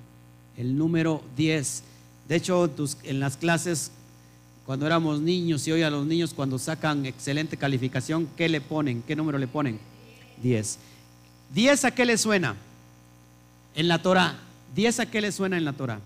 [0.56, 1.82] El número 10.
[2.28, 2.70] De hecho,
[3.02, 3.90] en las clases,
[4.66, 9.02] cuando éramos niños y hoy a los niños cuando sacan excelente calificación, ¿qué le ponen?
[9.02, 9.78] ¿Qué número le ponen?
[10.42, 10.78] 10.
[11.54, 12.56] ¿10 a qué le suena?
[13.74, 14.36] En la Torah.
[14.74, 16.00] ¿10 a qué le suena en la Torah?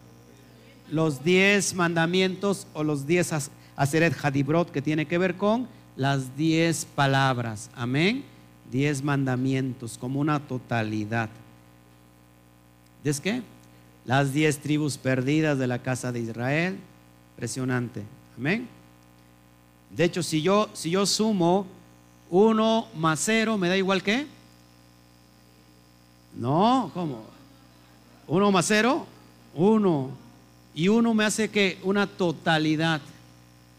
[0.91, 6.87] Los 10 mandamientos o los 10 Aseret Hadibrot que tiene que ver con las 10
[6.95, 7.71] palabras.
[7.75, 8.25] Amén.
[8.71, 11.31] 10 mandamientos como una totalidad.
[13.05, 13.43] ¿Es qué?
[14.05, 16.77] Las 10 tribus perdidas de la casa de Israel.
[17.35, 18.03] Impresionante.
[18.37, 18.69] Amén.
[19.91, 21.67] De hecho, si yo, si yo sumo
[22.31, 24.27] 1 más 0, ¿me da igual que?
[26.37, 27.25] No, ¿cómo?
[28.27, 29.07] 1 más 0,
[29.55, 30.11] 1.
[30.75, 33.01] Y 1 me hace que una totalidad.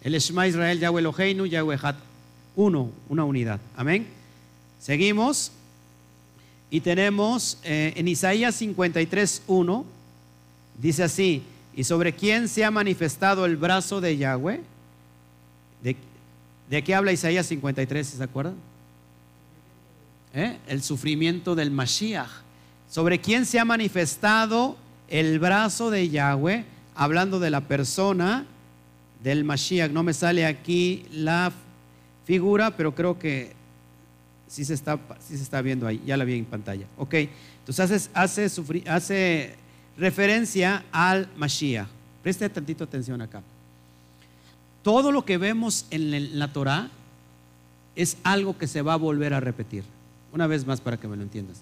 [0.01, 1.95] El Shema Israel, Yahweh Eloheinu, Yahweh Hat.
[2.55, 3.59] Uno, una unidad.
[3.75, 4.07] Amén.
[4.79, 5.51] Seguimos.
[6.71, 9.85] Y tenemos eh, en Isaías 53, 1,
[10.79, 11.41] dice así,
[11.75, 14.61] ¿y sobre quién se ha manifestado el brazo de Yahweh?
[15.81, 18.53] ¿De, qué habla Isaías 53, ¿se acuerdan?
[20.33, 20.57] ¿Eh?
[20.67, 22.29] El sufrimiento del Mashiach.
[22.89, 26.65] ¿Sobre quién se ha manifestado el brazo de Yahweh?
[26.95, 28.45] Hablando de la persona
[29.23, 29.91] del Mashiach.
[29.91, 31.51] No me sale aquí la
[32.25, 33.53] figura, pero creo que
[34.47, 36.85] sí se está, sí se está viendo ahí, ya la vi en pantalla.
[36.97, 37.15] Ok,
[37.59, 38.49] entonces hace,
[38.87, 39.55] hace,
[39.97, 41.87] referencia al Mashiach.
[42.23, 43.41] Preste tantito atención acá.
[44.83, 46.89] Todo lo que vemos en la Torah
[47.95, 49.83] es algo que se va a volver a repetir.
[50.31, 51.61] Una vez más para que me lo entiendas.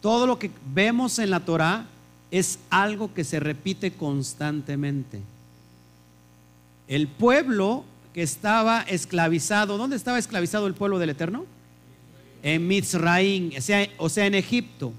[0.00, 1.86] Todo lo que vemos en la Torah
[2.30, 5.20] es algo que se repite constantemente.
[6.88, 9.78] El pueblo que estaba esclavizado.
[9.78, 11.44] ¿Dónde estaba esclavizado el pueblo del Eterno?
[12.42, 14.92] En Mitzraim, o sea, o sea, en Egipto.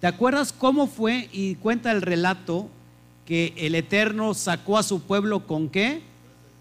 [0.00, 1.28] ¿Te acuerdas cómo fue?
[1.32, 2.68] Y cuenta el relato
[3.26, 6.02] que el Eterno sacó a su pueblo con qué?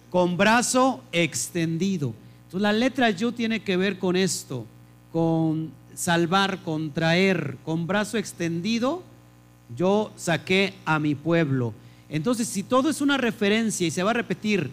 [0.09, 2.13] Con brazo extendido.
[2.45, 4.65] Entonces la letra yo tiene que ver con esto,
[5.17, 9.01] con salvar, con traer, con brazo extendido,
[9.75, 11.73] yo saqué a mi pueblo.
[12.07, 14.69] Entonces, si todo es una referencia y se va a repetir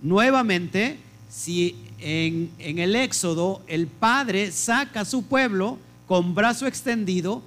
[0.00, 7.42] Nuevamente, si en, el Éxodo el Padre saca a su pueblo con brazo extendido,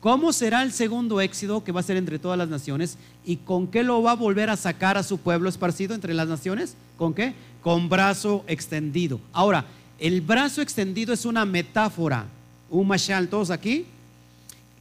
[0.00, 2.96] ¿cómo será el segundo éxodo que va a ser entre todas las naciones?
[3.26, 6.28] ¿Y con qué lo va a volver a sacar a su pueblo esparcido entre las
[6.28, 6.76] naciones?
[6.96, 7.34] ¿Con qué?
[7.62, 9.20] Con brazo extendido.
[9.32, 9.66] Ahora,
[9.98, 12.26] el brazo extendido es una metáfora,
[12.70, 13.86] un mashal, todos aquí.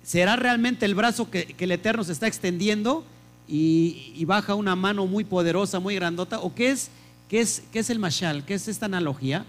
[0.03, 3.05] ¿Será realmente el brazo que, el Eterno se está extendiendo
[3.47, 6.39] y, y, baja una mano muy poderosa, muy grandota?
[6.39, 6.89] ¿O qué es
[7.33, 8.45] ¿Qué es, es el mashal?
[8.45, 9.43] ¿Qué es esta analogía?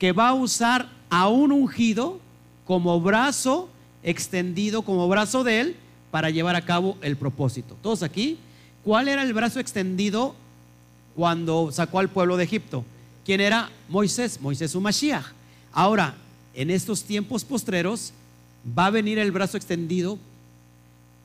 [0.00, 2.18] Que va a usar a un ungido
[2.64, 3.68] como brazo
[4.02, 5.76] extendido, como brazo de él,
[6.10, 7.76] para llevar a cabo el propósito.
[7.80, 8.38] Todos aquí,
[8.82, 10.34] ¿cuál era el brazo extendido
[11.14, 12.84] cuando sacó al pueblo de Egipto?
[13.28, 13.68] ¿Quién era?
[13.90, 15.22] Moisés, Moisés su Mashiach.
[15.74, 16.14] Ahora,
[16.54, 18.14] en estos tiempos postreros,
[18.66, 20.18] va a venir el brazo extendido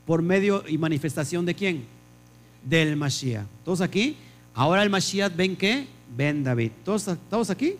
[0.05, 1.85] por medio y manifestación de quién?
[2.61, 3.45] Del Mashiach.
[3.63, 4.17] Todos aquí,
[4.53, 6.71] ahora el Mashiach ven que ven David.
[6.83, 7.77] ¿Todos, aquí?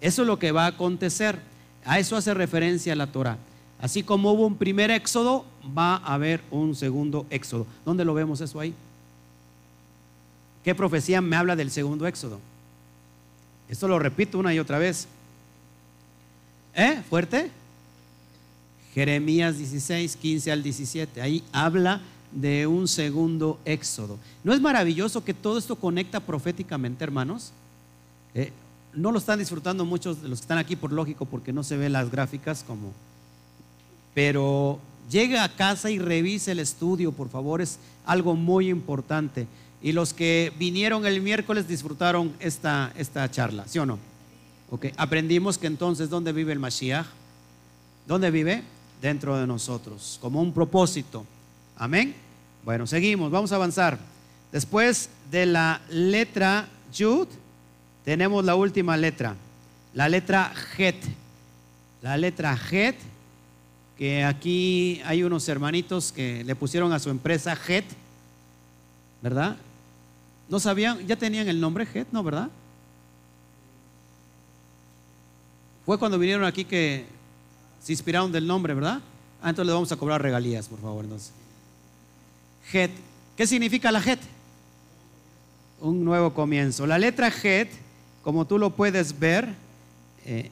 [0.00, 1.38] Eso es lo que va a acontecer.
[1.84, 3.38] A eso hace referencia la Torah.
[3.80, 5.44] Así como hubo un primer éxodo,
[5.78, 7.68] va a haber un segundo éxodo.
[7.84, 8.74] ¿Dónde lo vemos eso ahí?
[10.64, 12.40] ¿Qué profecía me habla del segundo éxodo?
[13.70, 15.06] Esto lo repito una y otra vez.
[16.74, 17.02] ¿Eh?
[17.08, 17.50] ¿Fuerte?
[18.92, 21.22] Jeremías 16, 15 al 17.
[21.22, 22.00] Ahí habla
[22.32, 24.18] de un segundo éxodo.
[24.42, 27.52] ¿No es maravilloso que todo esto conecta proféticamente, hermanos?
[28.34, 28.52] Eh,
[28.92, 31.76] no lo están disfrutando muchos de los que están aquí por lógico porque no se
[31.76, 32.92] ven las gráficas como...
[34.14, 39.46] Pero llega a casa y revise el estudio, por favor, es algo muy importante.
[39.82, 43.98] Y los que vinieron el miércoles disfrutaron esta, esta charla, ¿sí o no?
[44.70, 44.92] Okay.
[44.96, 47.06] Aprendimos que entonces, ¿dónde vive el Mashiach?
[48.06, 48.62] ¿Dónde vive?
[49.00, 51.24] Dentro de nosotros, como un propósito.
[51.76, 52.14] Amén.
[52.64, 53.98] Bueno, seguimos, vamos a avanzar.
[54.52, 57.28] Después de la letra Yud,
[58.04, 59.34] tenemos la última letra,
[59.94, 60.96] la letra Het.
[62.02, 62.96] La letra Het,
[63.98, 67.84] que aquí hay unos hermanitos que le pusieron a su empresa Het,
[69.22, 69.56] ¿verdad?
[70.50, 71.06] ¿No sabían?
[71.06, 72.08] ¿Ya tenían el nombre Het?
[72.10, 72.50] ¿No, verdad?
[75.86, 77.06] Fue cuando vinieron aquí que
[77.80, 79.00] se inspiraron del nombre, ¿verdad?
[79.40, 81.04] Ah, entonces le vamos a cobrar regalías, por favor.
[81.04, 81.32] Entonces.
[82.72, 82.90] Het.
[83.36, 84.18] ¿Qué significa la Het?
[85.80, 86.84] Un nuevo comienzo.
[86.84, 87.70] La letra Het,
[88.22, 89.54] como tú lo puedes ver,
[90.26, 90.50] eh,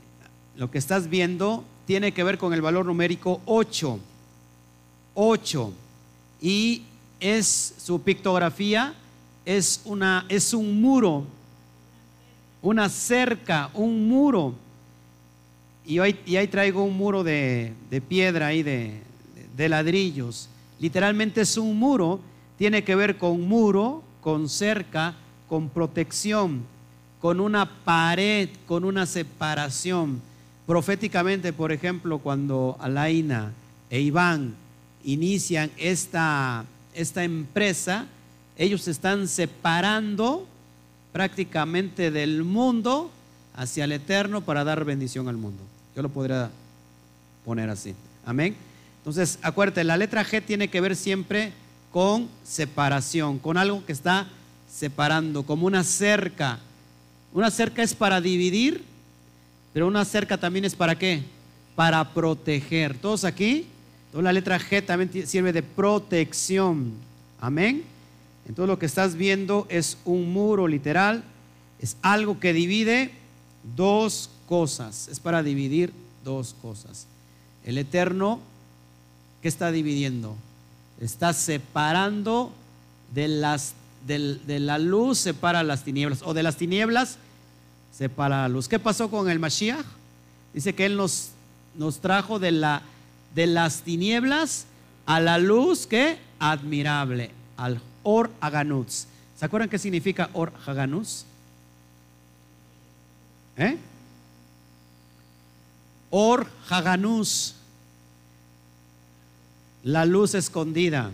[0.57, 3.99] lo que estás viendo tiene que ver con el valor numérico 8.
[5.14, 5.72] 8.
[6.40, 6.84] Y
[7.18, 8.94] es su pictografía,
[9.49, 11.24] es, una, es un muro,
[12.61, 14.55] una cerca, un muro.
[15.86, 17.72] Y ahí, y ahí traigo un muro de,
[18.09, 19.01] piedra y de,
[19.57, 20.51] de ladrillos.
[20.78, 22.20] Literalmente es un muro,
[22.59, 25.14] tiene que ver con muro, con cerca,
[25.49, 26.61] con protección,
[27.18, 30.20] con una pared, con una separación.
[30.66, 33.55] Proféticamente, por ejemplo, cuando Alaina
[33.88, 34.55] e Iván
[35.05, 38.09] inician esta, esta empresa,
[38.59, 40.46] ellos se están separando
[41.12, 43.11] prácticamente del mundo
[43.54, 45.62] hacia el eterno para dar bendición al mundo.
[45.94, 46.50] Yo lo podría
[47.44, 47.94] poner así.
[48.26, 48.56] Amén.
[48.98, 51.52] Entonces, acuérdate, la letra G tiene que ver siempre
[51.92, 54.26] con separación, con algo que está
[54.70, 56.59] separando, como una cerca.
[57.32, 58.84] Una cerca es para dividir,
[59.72, 61.22] pero una cerca también es para qué?
[61.74, 62.98] Para proteger.
[62.98, 63.66] ¿Todos aquí?
[64.06, 66.92] Entonces la letra G también sirve de protección.
[67.40, 67.84] Amén.
[68.49, 71.22] Entonces lo que estás viendo es un muro literal,
[71.80, 73.12] es algo que divide
[73.76, 75.92] dos cosas, es para dividir
[76.24, 77.07] dos cosas.
[77.64, 78.40] El Eterno,
[79.42, 80.34] ¿qué está dividiendo?
[80.99, 82.51] Está separando
[83.14, 87.18] de, la luz, separa las tinieblas, o de las tinieblas,
[87.92, 88.66] separa la luz.
[88.66, 89.84] ¿Qué pasó con el Mashiach?
[90.55, 91.32] Dice que Él nos,
[92.01, 94.64] trajo de las tinieblas
[95.05, 99.07] a la luz que admirable, al Or Haganutz.
[99.36, 101.24] ¿Se acuerdan qué significa Or Haganutz?
[103.57, 103.76] ¿Eh?
[106.11, 107.55] Or Haganuz,
[109.82, 111.11] la luz escondida.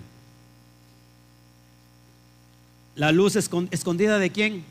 [2.94, 4.64] ¿La luz escondida de quién?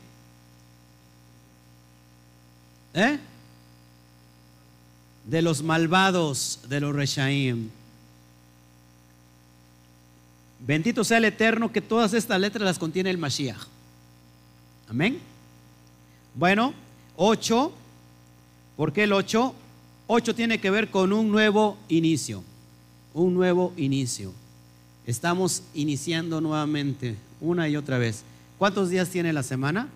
[2.94, 3.18] ¿Eh?
[5.24, 7.70] de los malvados de los Reshaim.
[10.66, 13.58] Bendito sea el Eterno que todas estas letras las contiene el Mashiach.
[14.88, 15.18] Amén.
[16.34, 16.72] Bueno,
[17.16, 17.72] 8.
[18.76, 19.54] ¿Por qué el 8?
[20.06, 22.42] 8 tiene que ver con un nuevo inicio.
[23.12, 24.32] Un nuevo inicio.
[25.06, 28.22] Estamos iniciando nuevamente, una y otra vez.
[28.58, 29.88] ¿Cuántos días tiene la semana?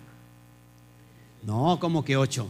[1.43, 2.47] No, como que 8.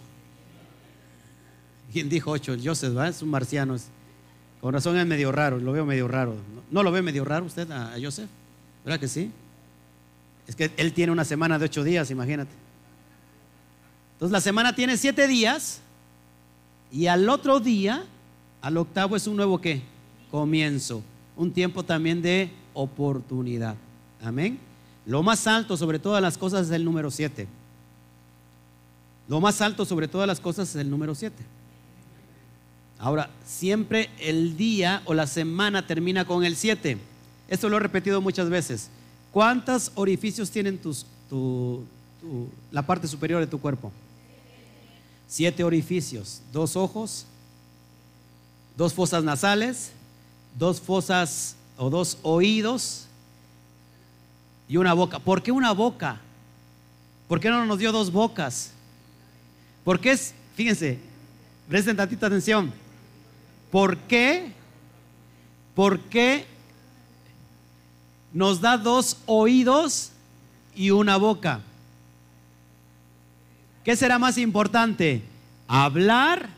[1.91, 2.55] ¿Quién dijo ocho?
[2.61, 3.09] Joseph, ¿verdad?
[3.09, 3.75] Es un marciano.
[4.61, 6.35] Con razón es medio raro, lo veo medio raro.
[6.69, 8.29] ¿No, lo ve medio raro usted a, Joseph?
[8.83, 9.31] ¿Verdad que sí?
[10.47, 12.51] Es que él tiene una semana de ocho días, imagínate.
[14.13, 15.79] Entonces la semana tiene siete días
[16.91, 18.03] y al otro día,
[18.61, 19.81] al octavo es un nuevo qué?
[20.29, 21.03] Comienzo.
[21.37, 23.75] Un tiempo también de oportunidad.
[24.21, 24.59] Amén.
[25.05, 27.47] Lo más alto sobre todas las cosas es el número siete.
[29.29, 31.43] Lo más alto sobre todas las cosas es el número siete.
[32.99, 36.97] Ahora, siempre el día o la semana termina con el 7.
[37.47, 38.89] Esto lo he repetido muchas veces.
[39.31, 40.79] ¿Cuántos orificios tienen
[42.71, 43.91] la parte superior de tu cuerpo?
[45.27, 46.41] Siete orificios.
[46.51, 47.25] Dos ojos,
[48.75, 49.91] dos fosas nasales,
[50.57, 53.05] dos fosas o dos oídos
[54.67, 55.19] y una boca.
[55.19, 56.19] ¿Por qué una boca?
[57.27, 58.71] ¿Por qué no nos dio dos bocas?
[59.85, 60.99] Porque es, fíjense,
[61.69, 62.73] presten tantita atención.
[63.71, 64.51] ¿Por qué?
[65.75, 66.45] ¿Por qué
[68.33, 70.11] nos da dos oídos
[70.75, 71.61] y una boca?
[73.83, 75.21] ¿Qué será más importante?
[75.67, 76.49] ¿Hablar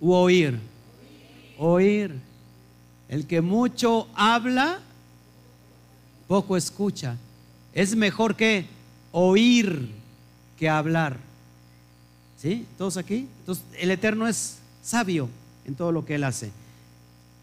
[0.00, 0.58] u oír?
[1.58, 2.14] Oír.
[3.08, 4.80] El que mucho habla,
[6.28, 7.16] poco escucha.
[7.72, 8.66] Es mejor que
[9.12, 9.90] oír
[10.58, 11.16] que hablar.
[12.36, 12.66] ¿Sí?
[12.78, 13.28] ¿Todos aquí?
[13.40, 15.28] Entonces, el Eterno es sabio
[15.70, 16.50] en todo lo que Él hace.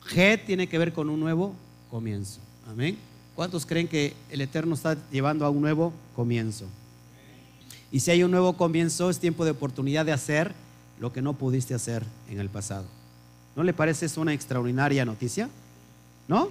[0.06, 1.56] G tiene que ver con un nuevo
[1.90, 2.40] comienzo.
[2.70, 2.98] Amén.
[3.36, 6.66] ¿Cuántos creen que el Eterno está llevando a un nuevo comienzo?
[7.90, 10.54] Y si hay un nuevo comienzo, es tiempo de oportunidad de hacer
[11.00, 12.86] lo que no pudiste hacer en el pasado.
[13.56, 15.50] ¿No le parece eso una extraordinaria noticia?
[16.28, 16.50] ¿No?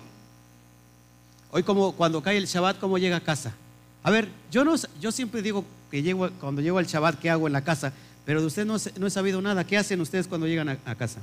[1.51, 3.55] Hoy como cuando cae el Shabbat, ¿cómo llega a casa?
[4.03, 7.53] A ver, yo, no, yo siempre digo que cuando llego al Shabbat, ¿qué hago en
[7.53, 7.93] la casa?
[8.24, 9.64] Pero de usted no, no he sabido nada.
[9.66, 11.20] ¿Qué hacen ustedes cuando llegan a casa?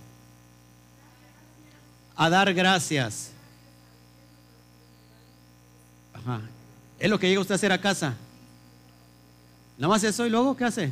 [2.15, 3.31] A dar gracias.
[6.13, 6.41] Ajá.
[6.99, 8.15] Es lo que llega usted a hacer a casa.
[9.77, 10.91] Nada más eso y luego, ¿qué hace?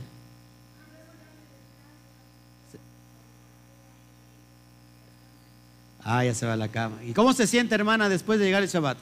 [6.03, 6.97] Ah, ya se va a la cama.
[7.03, 8.97] ¿Y cómo se siente, hermana, después de llegar el Shabbat?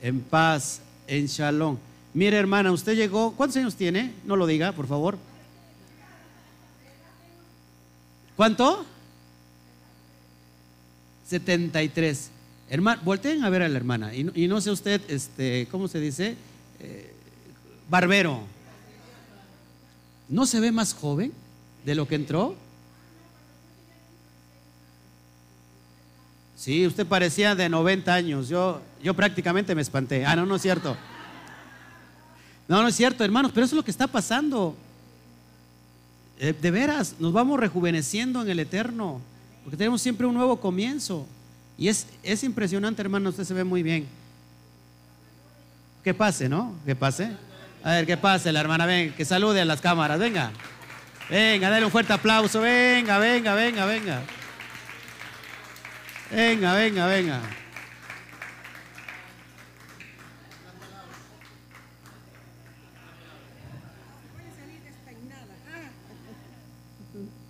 [0.00, 1.76] En paz, en shalom.
[2.14, 4.14] Mire, hermana, usted llegó, ¿cuántos años tiene?
[4.24, 5.18] No lo diga, por favor.
[8.36, 8.86] ¿Cuánto?
[11.30, 12.30] 73.
[12.68, 14.14] Hermano, volteen a ver a la hermana.
[14.14, 16.36] Y no, y no sé usted, este, ¿cómo se dice?
[16.80, 17.14] Eh,
[17.88, 18.42] barbero.
[20.28, 21.32] ¿No se ve más joven
[21.84, 22.56] de lo que entró?
[26.56, 28.48] Sí, usted parecía de 90 años.
[28.48, 30.26] Yo, yo prácticamente me espanté.
[30.26, 30.96] Ah, no, no es cierto.
[32.68, 34.76] No, no es cierto, hermanos, pero eso es lo que está pasando.
[36.38, 39.20] Eh, de veras, nos vamos rejuveneciendo en el eterno,
[39.62, 41.26] porque tenemos siempre un nuevo comienzo.
[41.76, 44.06] Y es, es impresionante, hermano, usted se ve muy bien.
[46.04, 46.74] Que pase, ¿no?
[46.84, 47.30] Que pase.
[47.82, 50.50] A ver, que pase la hermana, ven, que salude a las cámaras, venga.
[51.28, 54.22] Venga, dale un fuerte aplauso, venga, venga, venga, venga.
[56.30, 57.40] Venga, venga, venga.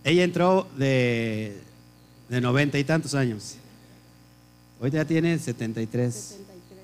[0.02, 1.60] Ella entró de,
[2.30, 3.56] de 90 y tantos años.
[4.80, 6.14] Hoy ya tiene 73.
[6.14, 6.38] 73.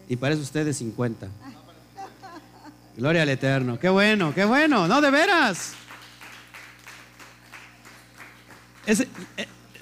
[0.09, 1.29] Y parece usted de 50.
[2.97, 3.79] Gloria al Eterno.
[3.79, 4.89] Qué bueno, qué bueno.
[4.89, 5.75] No, de veras.
[8.87, 9.07] Eh,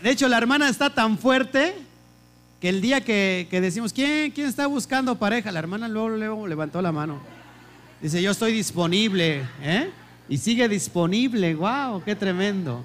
[0.02, 1.74] de hecho, la hermana está tan fuerte
[2.60, 5.50] que el día que, que decimos, ¿quién, ¿quién está buscando pareja?
[5.50, 7.20] La hermana luego, luego levantó la mano.
[8.02, 9.48] Dice, yo estoy disponible.
[9.62, 9.90] ¿eh?
[10.28, 11.54] Y sigue disponible.
[11.54, 12.02] ¡Wow!
[12.04, 12.82] ¡Qué tremendo!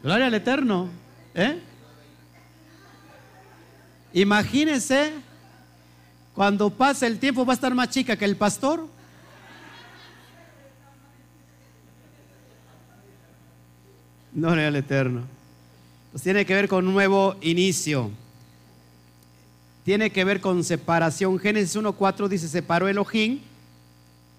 [0.00, 1.05] Gloria al Eterno.
[1.36, 1.60] ¿Eh?
[4.12, 5.12] Imagínense
[6.34, 8.88] cuando pase el tiempo va a estar más chica que el pastor.
[14.32, 15.22] Gloria al Eterno.
[16.12, 18.10] Pues tiene que ver con un nuevo inicio.
[19.84, 21.38] Tiene que ver con separación.
[21.38, 23.40] Génesis 1.4 dice, separó Elohim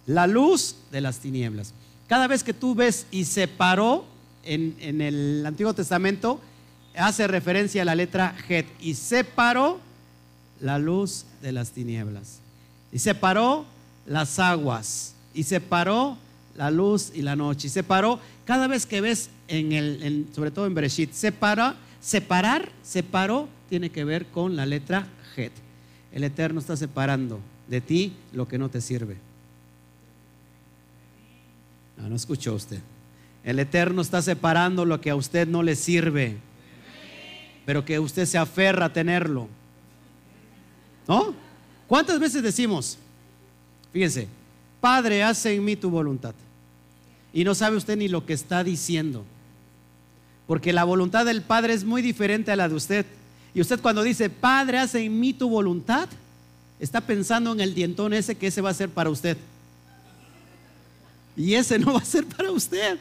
[0.06, 1.74] la luz de las tinieblas.
[2.08, 4.06] Cada vez que tú ves y separó
[4.44, 6.42] en, en el Antiguo Testamento,
[6.98, 8.66] hace referencia a la letra Het.
[8.80, 9.80] Y separó
[10.60, 12.40] la luz de las tinieblas.
[12.92, 13.66] Y separó
[14.06, 15.14] las aguas.
[15.34, 16.18] Y separó
[16.56, 17.68] la luz y la noche.
[17.68, 23.48] Y separó, cada vez que ves en el, sobre todo en Bereshit, separa, separar, separó,
[23.70, 25.52] tiene que ver con la letra Het.
[26.12, 29.18] El Eterno está separando de ti lo que no te sirve.
[31.98, 32.80] No, no escuchó usted.
[33.44, 36.38] El Eterno está separando lo que a usted no le sirve,
[37.68, 39.50] pero que usted se aferra a tenerlo.
[41.06, 41.34] ¿No?
[41.86, 42.98] ¿Cuántas veces decimos,
[43.92, 44.30] fíjense,
[44.80, 46.34] Padre, hace en mí tu voluntad?
[47.34, 49.26] Y no sabe usted ni lo que está diciendo.
[50.48, 53.06] Porque la voluntad del Padre es muy diferente a la de usted.
[53.54, 56.08] Y usted cuando dice, Padre, hace en mí tu voluntad,
[56.80, 59.36] está pensando en el dientón ese que ese va a ser para usted.
[61.36, 62.98] Y ese no va a ser para usted.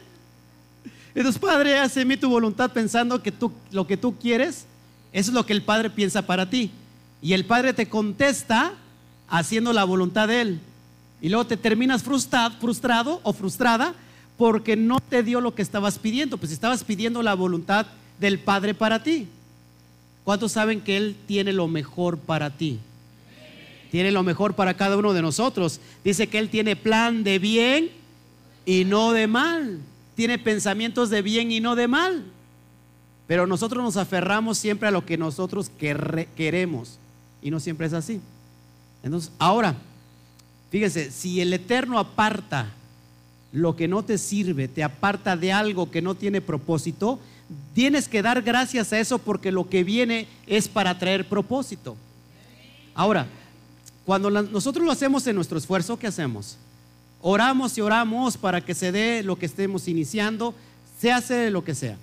[1.17, 4.67] Entonces, Padre, hace en mí tu voluntad pensando que tú, lo que tú quieres,
[5.14, 6.71] eso es lo que el Padre piensa para ti.
[7.23, 8.75] Y el Padre te contesta
[9.27, 10.61] haciendo la voluntad de Él.
[11.23, 13.95] Y luego te terminas frustrado, frustrado o frustrada
[14.37, 16.37] porque no te dio lo que estabas pidiendo.
[16.37, 17.87] Pues estabas pidiendo la voluntad
[18.21, 19.27] del Padre para ti.
[20.23, 22.79] ¿Cuántos saben que Él tiene lo mejor para ti?
[23.91, 25.81] Tiene lo mejor para cada uno de nosotros.
[26.05, 27.91] Dice que Él tiene plan de bien
[28.67, 29.81] y no de mal.
[30.17, 32.25] Tiene pensamientos de bien y no de mal.
[33.29, 36.99] Pero nosotros nos aferramos siempre a lo que nosotros queremos.
[37.43, 38.21] Y no siempre es así.
[39.03, 39.77] Entonces, ahora,
[40.71, 42.73] fíjese, si el Eterno aparta
[43.53, 47.21] lo que no te sirve, te aparta de algo que no tiene propósito,
[47.75, 51.97] tienes que dar gracias a eso porque lo que viene es para traer propósito.
[52.95, 53.27] Ahora,
[54.05, 56.57] cuando nosotros lo hacemos en nuestro esfuerzo, ¿qué hacemos?
[57.23, 60.55] Oramos y oramos para que se dé lo que estemos iniciando,
[61.01, 61.97] se hace lo que sea.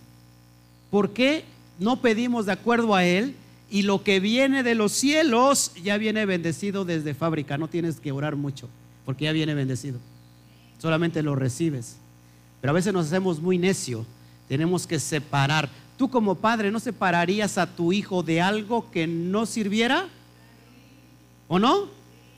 [0.89, 1.45] ¿Por qué
[1.79, 3.35] no pedimos de acuerdo a Él
[3.69, 7.57] y lo que viene de los cielos ya viene bendecido desde fábrica?
[7.57, 8.69] No tienes que orar mucho
[9.05, 9.99] porque ya viene bendecido.
[10.79, 11.97] Solamente lo recibes.
[12.61, 14.05] Pero a veces nos hacemos muy necio.
[14.47, 15.69] Tenemos que separar.
[15.97, 20.07] Tú como padre no separarías a tu hijo de algo que no sirviera.
[21.47, 21.87] ¿O no?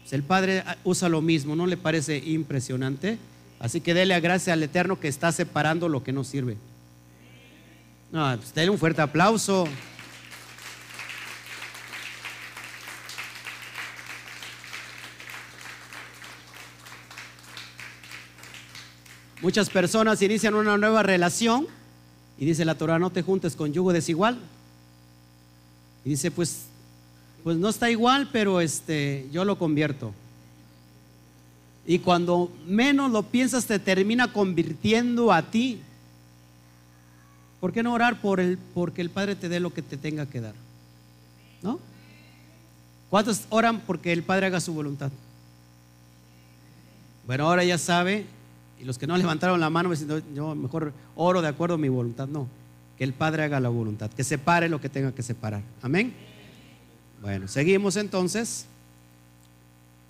[0.05, 3.17] Pues el Padre usa lo mismo, ¿no le parece impresionante?
[3.57, 6.57] Así que dele a gracia al Eterno que está separando lo que no sirve.
[8.11, 9.67] No, pues un fuerte aplauso.
[19.41, 21.65] Muchas personas inician una nueva relación
[22.37, 24.37] y dice la Torah, no te juntes con yugo desigual.
[26.03, 26.65] Y dice, pues,
[27.45, 30.15] pues no está igual, pero este, yo lo convierto.
[31.85, 35.79] Y cuando menos lo piensas, te termina convirtiendo a ti.
[37.59, 40.25] ¿Por qué no orar por el, porque el Padre te dé lo que te tenga
[40.25, 40.55] que dar?
[41.61, 41.79] ¿No?
[43.11, 45.11] ¿Cuántos oran porque el Padre haga su voluntad?
[47.27, 48.25] Bueno, ahora ya sabe,
[48.81, 51.89] y los que no levantaron la mano diciendo, yo mejor oro de acuerdo a mi
[51.89, 52.47] voluntad, no,
[52.97, 55.61] que el Padre haga la voluntad, que separe lo que tenga que separar.
[55.83, 56.11] Amén.
[57.25, 58.67] Bueno, seguimos entonces.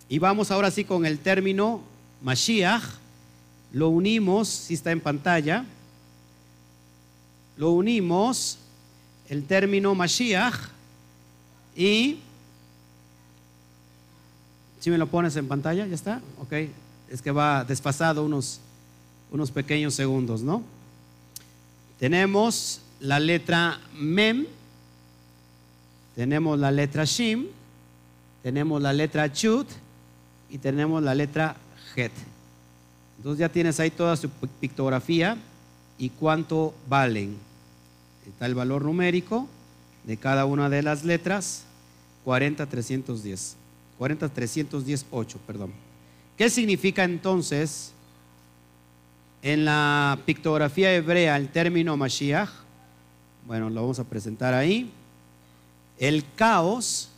[0.10, 1.80] Y vamos ahora sí con el término
[2.22, 2.84] Mashiach.
[3.72, 5.64] Lo unimos, si está en pantalla.
[7.56, 8.58] Lo unimos,
[9.30, 10.56] el término Mashiach.
[11.74, 12.20] Y.
[14.82, 16.22] Si me lo pones en pantalla, ya está.
[16.42, 16.52] Ok,
[17.10, 18.60] es que va desfasado unos,
[19.32, 20.64] unos pequeños segundos, ¿no?
[21.98, 24.48] Tenemos la letra Mem,
[26.16, 27.46] tenemos la letra Shim,
[28.42, 29.68] tenemos la letra Chut
[30.50, 31.56] y tenemos la letra
[31.96, 32.12] Het.
[33.18, 35.38] Entonces ya tienes ahí toda su pictografía
[35.98, 37.38] y cuánto valen.
[38.28, 39.48] Está el valor numérico
[40.04, 41.64] de cada una de las letras,
[42.24, 43.58] 40310.
[43.98, 45.72] 40318, perdón.
[46.38, 47.94] ¿Qué significa entonces
[49.42, 52.50] en la pictografía hebrea el término Mashiach?
[53.48, 54.92] Bueno, lo vamos a presentar ahí.
[56.00, 57.10] El caos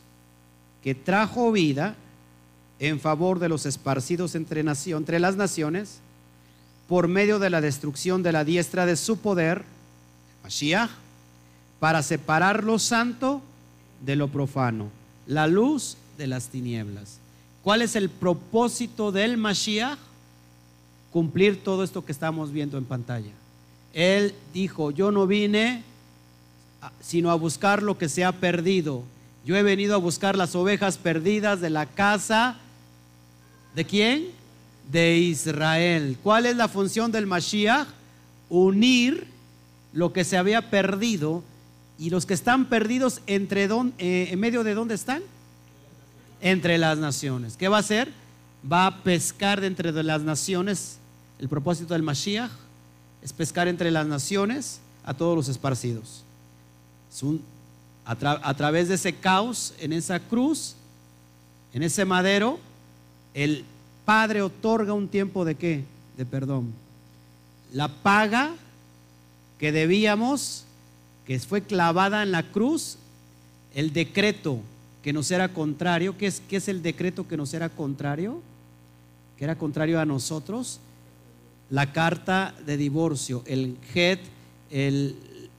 [0.84, 1.96] que trajo vida
[2.80, 6.00] en favor de los esparcidos entre, las naciones
[6.88, 9.64] por medio de la destrucción de la diestra de su poder,
[10.44, 10.90] Mashiach,
[11.80, 13.42] para separar lo santo
[14.06, 14.90] de lo profano,
[15.26, 17.20] la luz de las tinieblas.
[17.64, 19.98] ¿Cuál es el propósito del Mashiach?
[21.12, 23.32] Cumplir todo esto que estamos viendo en pantalla.
[23.94, 25.84] Él dijo, yo no vine
[27.02, 29.04] sino a buscar lo que se ha perdido.
[29.46, 32.58] Yo he venido a buscar las ovejas perdidas de la casa
[33.78, 34.30] ¿De quién?
[34.92, 36.18] De Israel.
[36.24, 37.88] ¿Cuál es la función del Mashiach?
[38.50, 39.28] Unir
[39.94, 41.44] lo que se había perdido
[42.00, 45.22] y los que están perdidos entre eh, en medio de dónde están?
[46.42, 47.56] Entre las naciones.
[47.56, 48.12] ¿Qué va a hacer?
[48.70, 50.98] Va a pescar de entre las naciones.
[51.38, 52.50] El propósito del Mashiach
[53.22, 56.24] es pescar entre las naciones a todos los esparcidos.
[58.06, 60.76] A, través de ese caos en esa cruz,
[61.74, 62.60] en ese madero,
[63.34, 63.66] el
[64.06, 65.84] Padre otorga un tiempo de qué?
[66.16, 66.72] De perdón.
[67.74, 68.54] La paga
[69.60, 70.64] que debíamos,
[71.26, 72.98] que fue clavada en la cruz,
[73.76, 74.62] el decreto
[75.04, 78.42] que nos era contrario, ¿qué es, qué es el decreto que nos era contrario?
[79.38, 80.80] Que era contrario a nosotros,
[81.70, 84.22] la carta de divorcio, el het,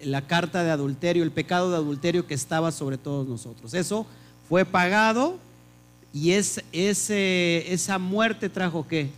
[0.01, 3.75] la carta de adulterio, el pecado de adulterio que estaba sobre todos nosotros.
[3.75, 4.07] Eso
[4.49, 5.39] fue pagado
[6.13, 9.11] y es, esa muerte trajo qué?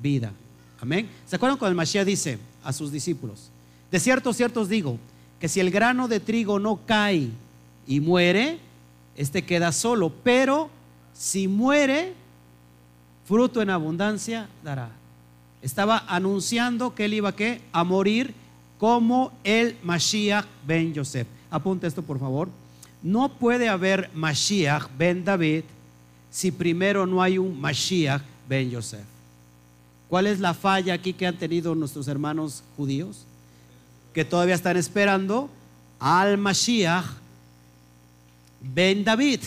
[0.00, 0.32] Vida.
[0.80, 1.08] Amén.
[1.26, 3.50] ¿Se acuerdan cuando el Mashiach dice a sus discípulos?
[3.90, 4.98] De cierto, cierto os digo,
[5.40, 7.28] que si el grano de trigo no cae
[7.86, 8.58] y muere,
[9.16, 10.70] este queda solo, pero
[11.14, 12.14] si muere,
[13.26, 14.90] fruto en abundancia dará.
[15.62, 17.60] Estaba anunciando que él iba ¿qué?
[17.72, 18.34] a morir
[18.78, 21.26] como el Mashiach ben Yosef.
[21.50, 22.48] Apunta esto por favor.
[23.02, 25.64] No puede haber Mashiach ben David
[26.30, 29.04] si primero no hay un Mashiach ben Yosef?
[30.08, 33.24] ¿Cuál es la falla aquí que han tenido nuestros hermanos judíos?
[34.12, 35.50] Que todavía están esperando
[35.98, 37.04] al Mashiach
[38.60, 39.40] ben David.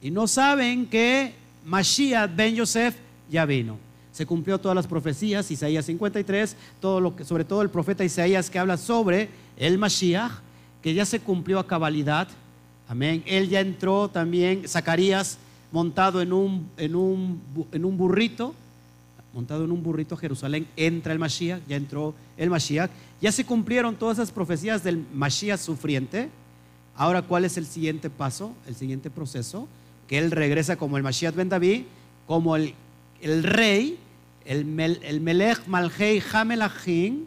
[0.00, 1.34] Y no saben que
[1.64, 2.94] Mashiach ben Yosef
[3.30, 3.78] ya vino.
[4.22, 8.50] Se cumplió todas las profecías, Isaías 53, todo lo que, sobre todo el profeta Isaías
[8.50, 10.30] que habla sobre el Mashiach,
[10.80, 12.28] que ya se cumplió a cabalidad.
[12.86, 13.24] Amén.
[13.26, 15.38] Él ya entró también, Zacarías
[15.72, 17.42] montado en un, en un,
[17.72, 18.54] en un burrito,
[19.34, 23.44] montado en un burrito a Jerusalén, entra el Mashiach, ya entró el Mashiach, ya se
[23.44, 26.28] cumplieron todas esas profecías del Mashiach sufriente.
[26.94, 29.66] Ahora, ¿cuál es el siguiente paso, el siguiente proceso?
[30.06, 31.86] Que él regresa como el Mashiach ben David,
[32.28, 32.74] como el,
[33.20, 33.98] el rey,
[34.44, 37.26] el, el Melech Malhei Hamelachim,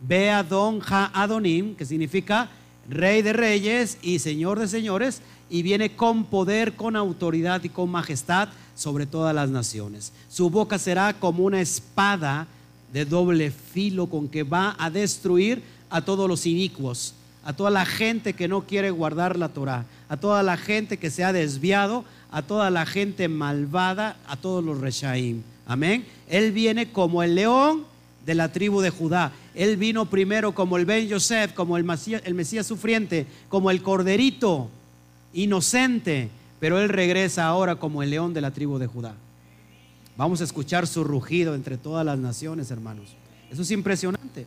[0.00, 2.48] Beadon Ha Adonim, que significa
[2.88, 7.90] rey de reyes y señor de señores, y viene con poder, con autoridad y con
[7.90, 10.12] majestad sobre todas las naciones.
[10.28, 12.46] Su boca será como una espada
[12.92, 17.14] de doble filo con que va a destruir a todos los inicuos,
[17.44, 21.10] a toda la gente que no quiere guardar la Torah, a toda la gente que
[21.10, 25.42] se ha desviado, a toda la gente malvada, a todos los reshaim.
[25.68, 26.04] Amén.
[26.28, 27.84] Él viene como el león
[28.26, 29.32] de la tribu de Judá.
[29.54, 33.82] Él vino primero como el Ben Yosef, como el Mesías, el Mesías sufriente, como el
[33.82, 34.70] corderito
[35.34, 39.14] inocente, pero él regresa ahora como el león de la tribu de Judá.
[40.16, 43.14] Vamos a escuchar su rugido entre todas las naciones, hermanos.
[43.50, 44.46] Eso es impresionante.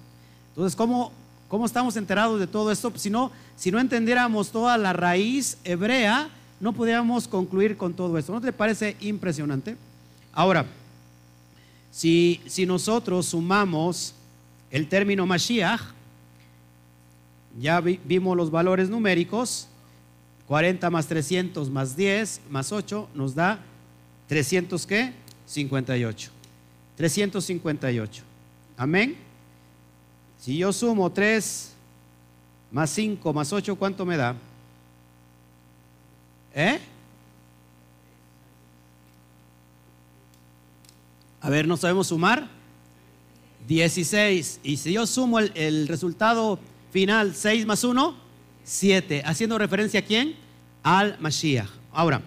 [0.50, 1.12] Entonces, ¿cómo,
[1.48, 2.92] cómo estamos enterados de todo esto?
[2.96, 8.34] Si no, si no entendiéramos toda la raíz hebrea, no podríamos concluir con todo esto.
[8.34, 9.78] ¿No te parece impresionante?
[10.34, 10.66] Ahora,
[11.92, 14.14] si, si nosotros sumamos
[14.72, 15.82] el término Mashiach,
[17.60, 19.68] ya vimos los valores numéricos,
[20.48, 23.60] 40 más 300 más 10 más 8 nos da
[24.28, 25.14] 300 qué?
[25.46, 26.32] 58.
[26.96, 28.24] 358.
[28.78, 29.18] Amén.
[30.40, 31.74] Si yo sumo 3
[32.72, 34.36] más 5 más 8, ¿cuánto me da?
[36.54, 36.80] ¿Eh?
[41.42, 42.48] A ver, ¿no sabemos sumar?
[43.68, 44.60] 16.
[44.64, 46.60] Y si yo sumo el, el resultado
[46.92, 48.16] final, 6 más 1,
[48.64, 49.24] 7.
[49.26, 50.36] Haciendo referencia a quién?
[50.84, 51.70] Al Mashiach.
[51.92, 52.22] Ahora,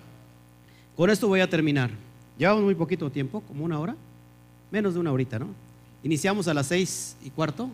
[0.97, 1.91] con esto voy a terminar.
[2.39, 3.97] Llevamos muy poquito tiempo, como una hora.
[4.71, 5.49] Menos de una horita, ¿no?
[6.03, 7.71] Iniciamos a las 6 y cuarto.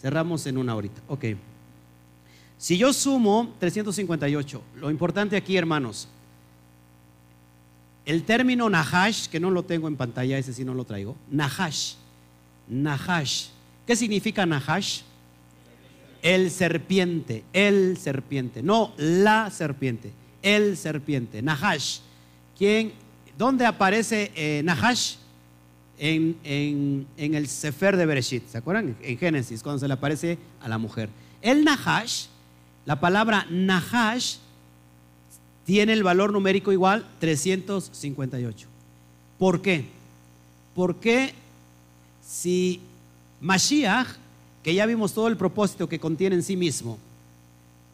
[0.00, 1.00] Cerramos en una horita.
[1.08, 1.24] Ok.
[2.58, 6.08] Si yo sumo 358, lo importante aquí, hermanos,
[8.10, 11.16] el término Nahash, que no lo tengo en pantalla, ese sí no lo traigo.
[11.30, 11.94] Nahash.
[12.68, 13.46] Nahash.
[13.86, 15.02] ¿Qué significa Nahash?
[16.20, 20.10] El serpiente, el serpiente, no la serpiente,
[20.42, 22.00] el serpiente, Nahash.
[22.58, 22.92] ¿Quién,
[23.38, 25.14] ¿Dónde aparece eh, Nahash?
[25.96, 28.96] En, en, el Sefer de Bereshit, ¿se acuerdan?
[29.02, 31.10] En Génesis, cuando se le aparece a la mujer.
[31.42, 32.26] El Nahash,
[32.86, 34.38] la palabra Nahash,
[35.70, 38.66] tiene el valor numérico igual 358.
[39.38, 39.84] ¿Por qué?
[40.74, 41.32] Porque
[42.26, 42.80] si
[43.40, 44.08] Mashiach
[44.64, 46.98] que ya vimos todo el propósito que contiene en sí mismo,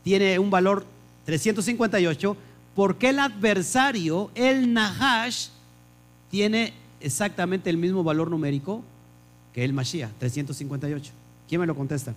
[0.03, 0.87] tiene un valor
[1.27, 2.35] 358,
[2.75, 5.49] porque el adversario, el Nahash,
[6.31, 8.83] tiene exactamente el mismo valor numérico
[9.53, 11.13] que el Mashiach, 358?
[11.47, 12.15] ¿Quién me lo contesta?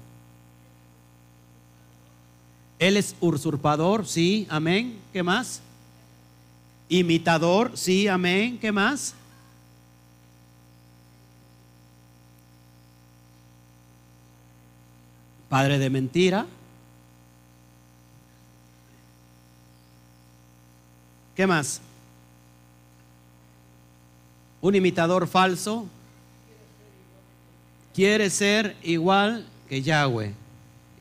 [2.80, 4.98] Él es usurpador, sí, amén.
[5.14, 5.62] ¿Qué más?
[6.88, 8.58] Imitador, sí, amén.
[8.58, 9.14] ¿Qué más?
[15.50, 16.46] padre de mentira.
[21.36, 21.82] ¿Qué más?
[24.62, 25.88] Un imitador falso
[27.94, 30.34] quiere ser igual que Yahweh,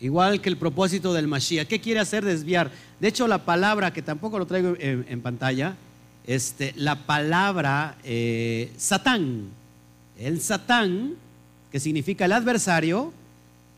[0.01, 1.67] igual que el propósito del Mashiach.
[1.67, 2.25] ¿Qué quiere hacer?
[2.25, 2.71] Desviar.
[3.01, 5.77] De hecho, la palabra, que tampoco lo traigo en, pantalla,
[6.27, 9.49] este, la palabra eh, Satán,
[10.19, 11.15] el Satán,
[11.71, 13.13] que significa el adversario,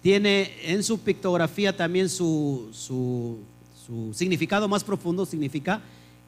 [0.02, 2.68] tiene en su pictografía también su,
[4.14, 5.80] significado más profundo, significa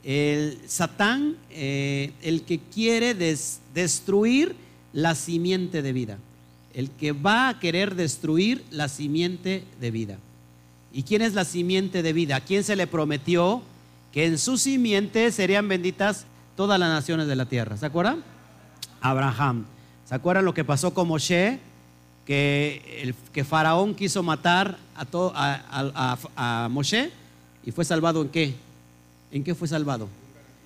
[0.05, 4.55] el Satán, eh, el que quiere destruir
[4.93, 6.19] la simiente de vida,
[6.75, 10.19] el que va a querer destruir la simiente de vida.
[10.93, 12.37] ¿Y quién es la simiente de vida?
[12.37, 13.63] ¿A quién se le prometió
[14.13, 17.77] que en su simiente serían benditas todas las naciones de la tierra?
[17.77, 18.23] ¿Se acuerdan?
[19.01, 19.65] Abraham.
[20.05, 21.59] ¿Se acuerdan lo que pasó con Moshe?
[22.27, 27.11] que, el, que Faraón quiso matar a, todo, a, Moshe
[27.65, 28.55] y fue salvado en qué?
[29.31, 30.09] ¿En qué fue salvado?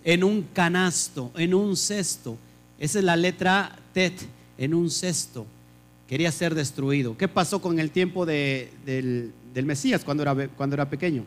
[0.04, 2.36] En un canasto, en un cesto.
[2.78, 4.26] Esa es la letra Tet,
[4.59, 5.46] en un cesto.
[6.09, 7.16] Quería ser destruido.
[7.16, 11.24] ¿Qué pasó con el tiempo del, Mesías cuando era, cuando era pequeño?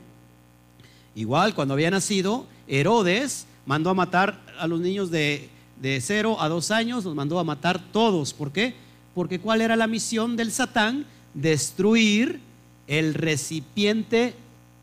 [1.16, 5.50] Igual, cuando había nacido, Herodes mandó a matar a los niños de,
[5.82, 8.34] de 0 a 2 años, los mandó a matar todos.
[8.34, 8.74] ¿Por qué?
[9.14, 11.06] Porque ¿cuál era la misión del Satán?
[11.34, 12.40] Destruir
[12.88, 14.34] el recipiente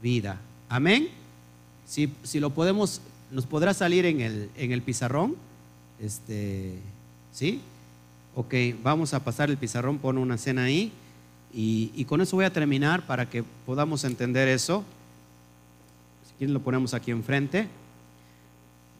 [0.03, 0.41] vida.
[0.69, 1.09] Amén.
[1.87, 5.37] Si, si lo podemos, nos podrá salir en el, en el pizarrón.
[6.01, 6.75] Este,
[7.33, 7.61] ¿Sí?
[8.39, 10.93] Ok, vamos a pasar el pizarrón, pon una escena ahí.
[11.55, 14.85] Y, y, con eso voy a terminar para que podamos entender eso.
[16.29, 17.67] Si quieren lo ponemos aquí enfrente.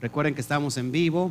[0.01, 1.31] Recuerden que estamos en vivo.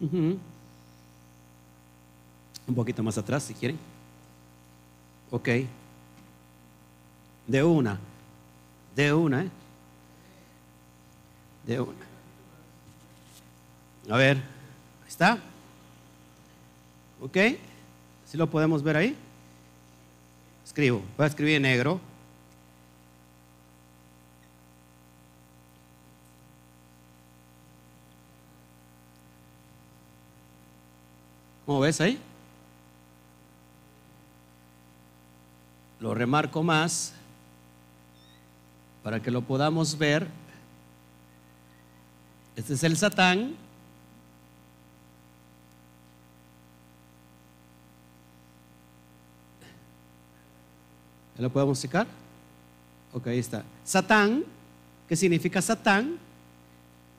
[0.00, 0.40] Un
[2.74, 3.78] poquito más atrás, si quieren.
[5.30, 5.48] Ok.
[7.46, 7.98] De una.
[8.96, 9.50] De una, ¿eh?
[11.66, 12.07] De una.
[14.10, 15.38] A ver, ahí está.
[17.20, 17.36] ¿Ok?
[18.24, 19.16] ¿Sí lo podemos ver ahí?
[20.64, 21.02] Escribo.
[21.16, 22.00] Voy a escribir en negro.
[31.66, 32.18] ¿Cómo ves ahí?
[36.00, 37.12] Lo remarco más
[39.02, 40.26] para que lo podamos ver.
[42.56, 43.67] Este es el Satán.
[51.38, 52.06] ¿Lo podemos checar?
[53.12, 53.64] Ok, ahí está.
[53.84, 54.44] Satán,
[55.08, 56.16] ¿qué significa Satán?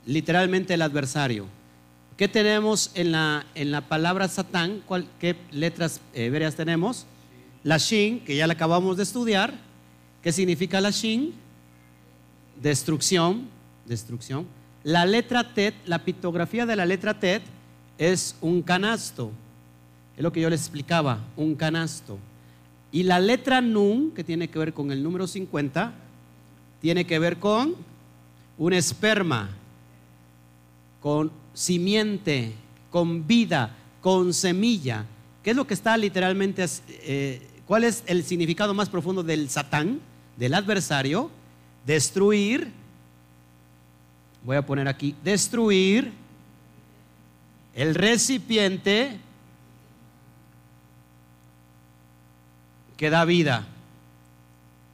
[0.05, 1.45] Literalmente el adversario.
[2.17, 4.83] ¿Qué tenemos en la, en la palabra Satán?
[5.19, 7.05] ¿Qué letras hebreas tenemos?
[7.63, 9.53] La Shin, que ya la acabamos de estudiar.
[10.21, 11.33] ¿Qué significa la Shin?
[12.61, 13.47] Destrucción,
[13.85, 14.45] destrucción.
[14.83, 17.41] La letra Tet, la pictografía de la letra Tet
[17.97, 19.31] es un canasto.
[20.17, 22.17] Es lo que yo les explicaba, un canasto.
[22.91, 25.93] Y la letra Nun, que tiene que ver con el número 50,
[26.81, 27.75] tiene que ver con
[28.57, 29.49] un esperma,
[31.01, 32.53] con simiente,
[32.89, 35.05] con vida, con semilla.
[35.43, 36.65] ¿Qué es lo que está literalmente,
[37.03, 39.99] eh, cuál es el significado más profundo del Satán,
[40.37, 41.29] del adversario?
[41.85, 42.71] Destruir,
[44.43, 46.11] voy a poner aquí, destruir
[47.75, 49.19] el recipiente
[52.99, 53.65] que da vida,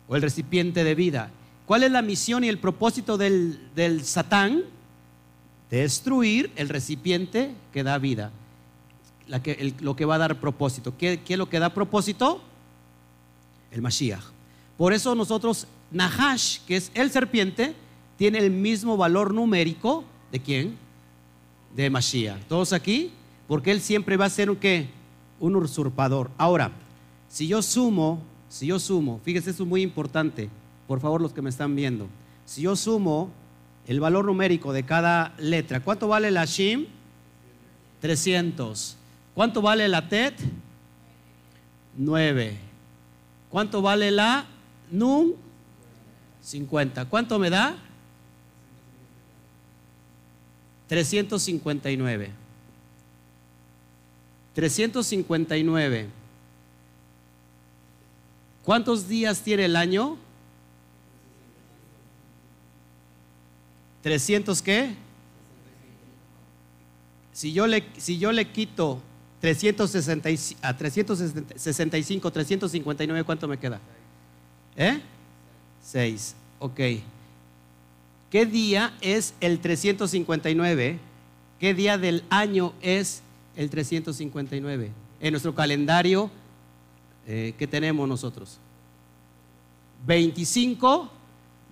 [0.08, 1.32] o el recipiente de vida.
[1.66, 3.60] ¿Cuál es la misión y el propósito del,
[4.04, 4.62] Satán?
[5.72, 8.30] Destruir el recipiente que da vida,
[9.80, 10.94] lo que va a dar propósito.
[10.96, 12.44] ¿Qué, ¿Qué es lo que da propósito?
[13.72, 14.24] El Mashiach.
[14.78, 17.74] Por eso nosotros, Nahash, que es el serpiente,
[18.20, 20.78] tiene el mismo valor numérico de quién?
[21.76, 22.44] De Mashiach.
[22.44, 23.14] ¿Todos aquí?
[23.48, 24.90] Porque él siempre va a ser un qué?
[25.40, 26.30] Un usurpador.
[26.38, 26.72] Ahora,
[27.36, 30.50] si yo sumo, si yo sumo, fíjese, eso es muy importante,
[30.88, 32.08] por favor los que me están viendo.
[32.46, 33.30] Si yo sumo
[33.88, 36.86] el valor numérico de cada letra, ¿cuánto vale la Shim?
[38.00, 38.96] 300.
[39.34, 40.36] ¿Cuánto vale la Tet?
[41.98, 42.58] 9.
[43.50, 44.46] ¿Cuánto vale la
[44.90, 45.36] Nun?
[46.42, 47.04] 50.
[47.04, 47.76] ¿Cuánto me da?
[50.88, 52.30] 359.
[54.54, 56.25] 359.
[58.66, 60.18] ¿Cuántos días tiene el año?
[64.02, 64.96] 300 qué?
[67.32, 69.00] Si yo le, si yo le quito
[69.42, 70.30] 360,
[70.62, 73.80] a 365, 359, ¿cuánto me queda?
[74.76, 75.00] ¿Eh?
[75.84, 76.36] 6.
[76.58, 76.80] Ok.
[78.32, 80.98] ¿Qué día es el 359?
[81.60, 83.22] ¿Qué día del año es
[83.56, 84.92] el 359?
[85.20, 86.32] En nuestro calendario
[87.28, 88.60] eh, ¿qué tenemos nosotros?
[90.06, 91.10] 25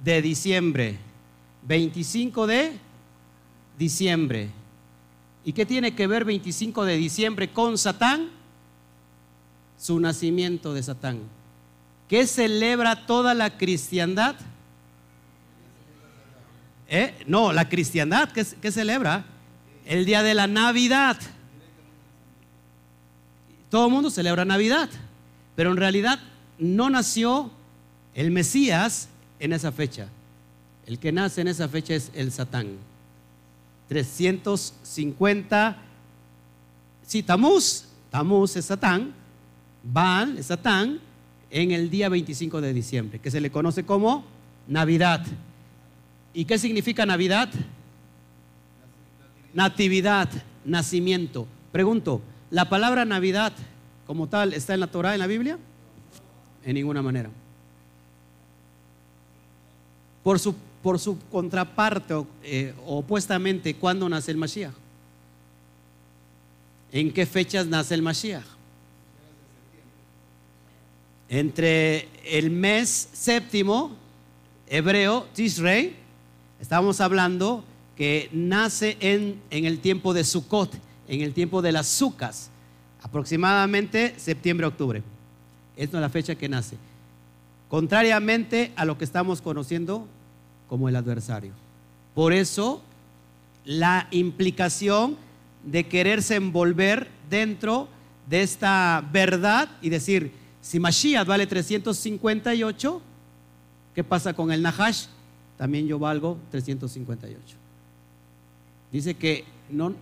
[0.04, 0.98] de diciembre.
[1.64, 2.78] 25 de
[3.78, 4.50] diciembre.
[5.46, 8.30] ¿Y qué tiene que ver 25 de diciembre con Satán?
[9.78, 11.20] Su nacimiento de Satán.
[12.08, 14.36] ¿Qué celebra toda la cristiandad?
[16.88, 17.16] ¿Eh?
[17.28, 19.26] No, la cristiandad, ¿qué, ¿qué celebra?
[19.86, 21.18] El día de la Navidad.
[23.70, 24.90] Todo el mundo celebra Navidad.
[25.56, 26.20] Pero en realidad
[26.58, 27.52] no nació
[28.16, 30.08] el Mesías en esa fecha.
[30.86, 32.78] El que nace en esa fecha es el Satán.
[33.88, 35.78] 350.
[37.06, 37.86] Sí, Tamuz.
[38.56, 39.14] Es Satán.
[39.84, 41.00] Baal es Satán
[41.50, 44.26] en el día 25 de diciembre, que se le conoce como
[44.68, 45.26] Navidad.
[46.34, 47.50] ¿Y qué significa Navidad?
[49.54, 50.30] Natividad,
[50.66, 51.46] nacimiento.
[51.72, 53.54] Pregunto, la palabra Navidad
[54.06, 55.58] como tal está en la Torah, en la Biblia?
[56.64, 57.30] En ninguna manera.
[60.24, 64.74] Por su, por su contraparte, eh, opuestamente, ¿cuándo nace el Mashiach?
[66.92, 68.46] ¿En qué fechas nace el Mashiach?
[71.30, 73.92] Entre el mes séptimo,
[74.68, 75.96] hebreo, Tishrei,
[76.62, 77.64] estamos hablando
[77.98, 80.74] que nace en, en el tiempo de Sukkot,
[81.08, 82.52] en el tiempo de las Sucas
[83.04, 85.04] aproximadamente septiembre-octubre.
[85.78, 86.78] Esta es la fecha que nace.
[87.70, 90.08] Contrariamente a lo que estamos conociendo
[90.68, 91.52] como el adversario.
[92.16, 92.82] Por eso,
[93.66, 95.18] la implicación
[95.64, 97.88] de quererse envolver dentro
[98.30, 100.32] de esta verdad y decir,
[100.62, 103.02] si Mashiach vale 358,
[103.94, 105.08] ¿qué pasa con el Nahash?
[105.58, 107.58] También yo valgo 358.
[108.92, 109.94] Dice que no,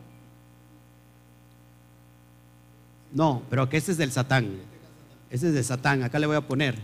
[3.14, 4.49] no, pero que este es del Satán.
[5.30, 6.03] Este es de Satán.
[6.03, 6.78] Acá le voy a poner.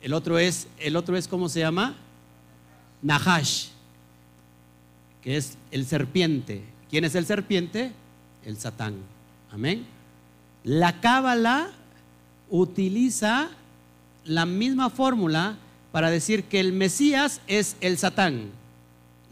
[0.00, 1.96] El otro es, el otro es ¿cómo se llama?
[3.02, 3.68] Nahash,
[5.22, 6.62] que es el serpiente.
[6.90, 7.92] ¿Quién es el serpiente?
[8.44, 8.94] El Satán.
[9.50, 9.86] Amén.
[10.64, 11.70] La Cábala
[12.50, 13.48] utiliza
[14.24, 15.56] la misma fórmula
[15.92, 18.50] para decir que el Mesías es el Satán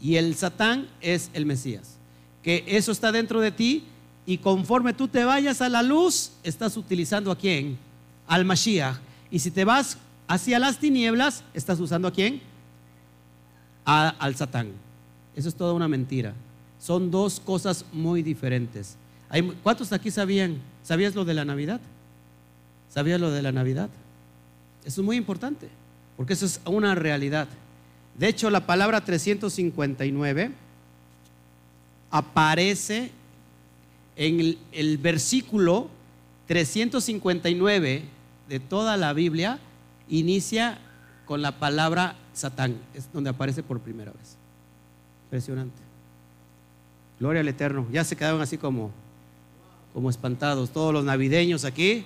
[0.01, 1.97] y el Satán es el Mesías.
[2.43, 3.85] Que eso está dentro de ti
[4.29, 7.77] y conforme tú te vayas a la luz, estás utilizando a quién?
[8.27, 8.97] Al Mashiach.
[9.31, 9.97] Y si te vas
[10.27, 12.41] hacia las tinieblas, estás usando a quién?
[13.85, 14.71] al Satán.
[15.33, 16.33] Eso es toda una mentira.
[16.77, 18.97] Son dos cosas muy diferentes.
[19.63, 20.57] ¿Cuántos aquí sabían?
[20.83, 21.79] ¿Sabías lo de la Navidad?
[22.89, 23.89] ¿Sabías lo de la Navidad?
[24.83, 25.69] Eso es muy importante,
[26.17, 27.47] porque eso es una realidad.
[28.17, 30.51] De hecho, la palabra 359
[32.11, 33.11] aparece
[34.17, 35.89] en el, versículo
[36.47, 38.03] 359
[38.49, 39.59] de toda la Biblia,
[40.09, 40.79] inicia
[41.25, 44.37] con la palabra Satán, es donde aparece por primera vez.
[45.25, 45.81] Impresionante.
[47.19, 47.87] Gloria al Eterno.
[47.91, 48.91] Ya se quedaron así como,
[49.93, 50.71] como espantados.
[50.71, 52.05] Todos los navideños aquí,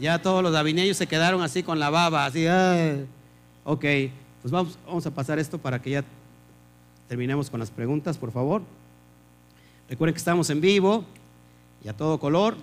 [0.00, 2.46] ya todos los navideños se quedaron así con la baba, así.
[3.64, 3.84] Ok,
[4.42, 6.04] pues vamos, vamos a pasar esto para que ya
[7.08, 8.62] terminemos con las preguntas, por favor.
[9.92, 11.04] Recuerden que estamos en vivo
[11.84, 12.56] y a todo color.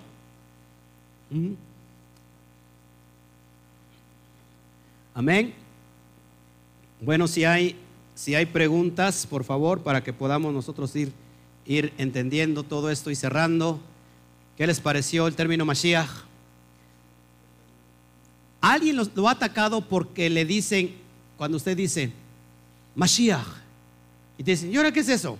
[5.14, 5.54] Amén.
[7.00, 7.76] Bueno, si hay,
[8.16, 11.12] si hay preguntas, por favor, para que podamos nosotros ir,
[11.66, 13.78] ir entendiendo todo esto y cerrando.
[14.56, 16.10] ¿Qué les pareció el término Mashiach?
[18.60, 20.96] Alguien lo ha atacado porque le dicen,
[21.36, 22.10] cuando usted dice
[22.96, 23.46] Mashiach,
[24.36, 25.38] y te dicen, ¿y ahora qué es eso?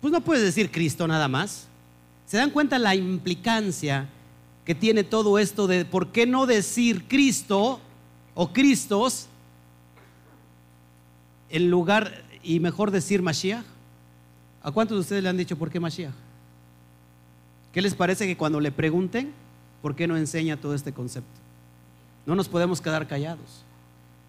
[0.00, 1.66] Pues no puedes decir Cristo nada más.
[2.26, 4.08] ¿Se dan cuenta la implicancia
[4.64, 7.80] que tiene todo esto de por qué no decir Cristo
[8.34, 9.26] o Cristos
[11.50, 13.64] en lugar y mejor decir Mashiach?
[14.62, 16.12] ¿A cuántos de ustedes le han dicho por qué Mashiach?
[17.72, 19.32] ¿Qué les parece que cuando le pregunten,
[19.82, 21.40] por qué no enseña todo este concepto?
[22.26, 23.64] No nos podemos quedar callados.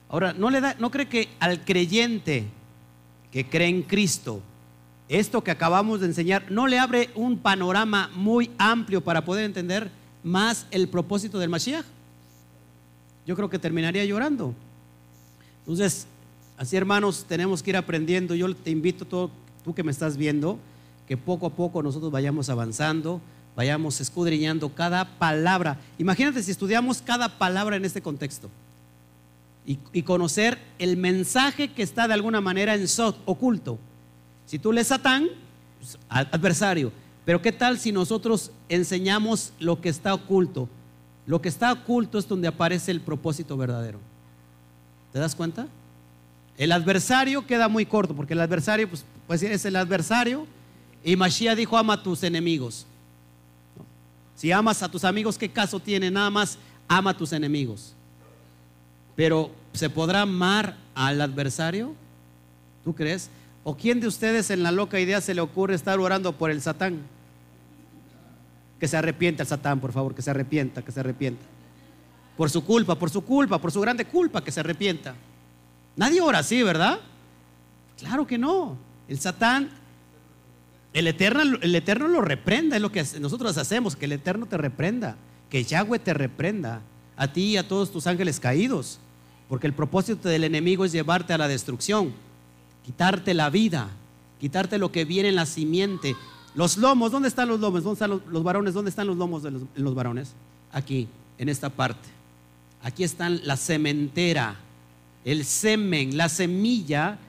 [0.07, 2.45] Ahora, ¿no, le da, ¿no cree que al creyente
[3.32, 4.41] que cree en Cristo,
[5.10, 9.91] esto que acabamos de enseñar, no le abre un panorama muy amplio para poder entender
[10.24, 11.86] más el propósito del Mashiach?
[13.26, 14.53] Yo creo que terminaría llorando.
[15.60, 16.07] Entonces,
[16.60, 18.36] Así, hermanos, tenemos que ir aprendiendo.
[18.36, 19.32] Yo te invito, todo,
[19.64, 20.60] tú que me estás viendo,
[21.07, 23.22] que poco a poco nosotros vayamos avanzando,
[23.55, 25.80] vayamos escudriñando cada palabra.
[25.97, 28.49] Imagínate si estudiamos cada palabra en este contexto
[29.66, 33.80] y, conocer el mensaje que está de alguna manera en Sot, oculto.
[34.50, 35.28] Si tú lees Satán,
[35.80, 36.91] pues, adversario.
[37.24, 40.68] Pero ¿qué tal si nosotros enseñamos lo que está oculto?
[41.28, 44.00] Lo que está oculto es donde aparece el propósito verdadero.
[45.14, 45.68] ¿Te das cuenta?
[46.58, 50.47] El adversario queda muy corto, porque el adversario, pues, pues es el adversario.
[51.04, 52.88] Y Mashiach dijo, ama a tus enemigos.
[54.36, 56.10] Si amas a tus amigos, ¿qué caso tiene?
[56.10, 57.93] Nada más ama a tus enemigos.
[59.16, 61.93] Pero, ¿se podrá amar al adversario?
[62.84, 63.30] ¿Tú crees?
[63.64, 66.62] ¿O quién de ustedes en la loca idea se le ocurre estar orando por el
[66.62, 67.01] Satán?
[68.80, 71.43] Que se arrepienta el Satán, por favor, que se arrepienta, que se arrepienta.
[72.38, 75.16] Por su culpa, por su culpa, por su grande culpa, que se arrepienta.
[75.95, 76.99] Nadie ora así, ¿verdad?
[77.97, 78.78] Claro que no.
[79.10, 79.70] El Satán,
[80.93, 84.57] el eterno, el eterno lo reprenda, es lo que nosotros hacemos, que el Eterno te
[84.57, 85.18] reprenda,
[85.49, 86.82] que Yahweh te reprenda,
[87.16, 88.99] a ti y a todos tus ángeles caídos,
[89.49, 92.14] porque el propósito del enemigo es llevarte a la destrucción,
[92.89, 93.87] quitarte la vida,
[94.39, 96.15] quitarte lo que viene en la simiente.
[96.55, 97.83] Los lomos, ¿dónde están los lomos?
[97.83, 98.73] ¿Dónde están los, varones?
[98.73, 100.33] ¿Dónde están los lomos de los varones?
[100.71, 102.09] Aquí, en esta parte.
[102.81, 104.55] Aquí están la cementera
[105.23, 107.19] el semen, la semilla,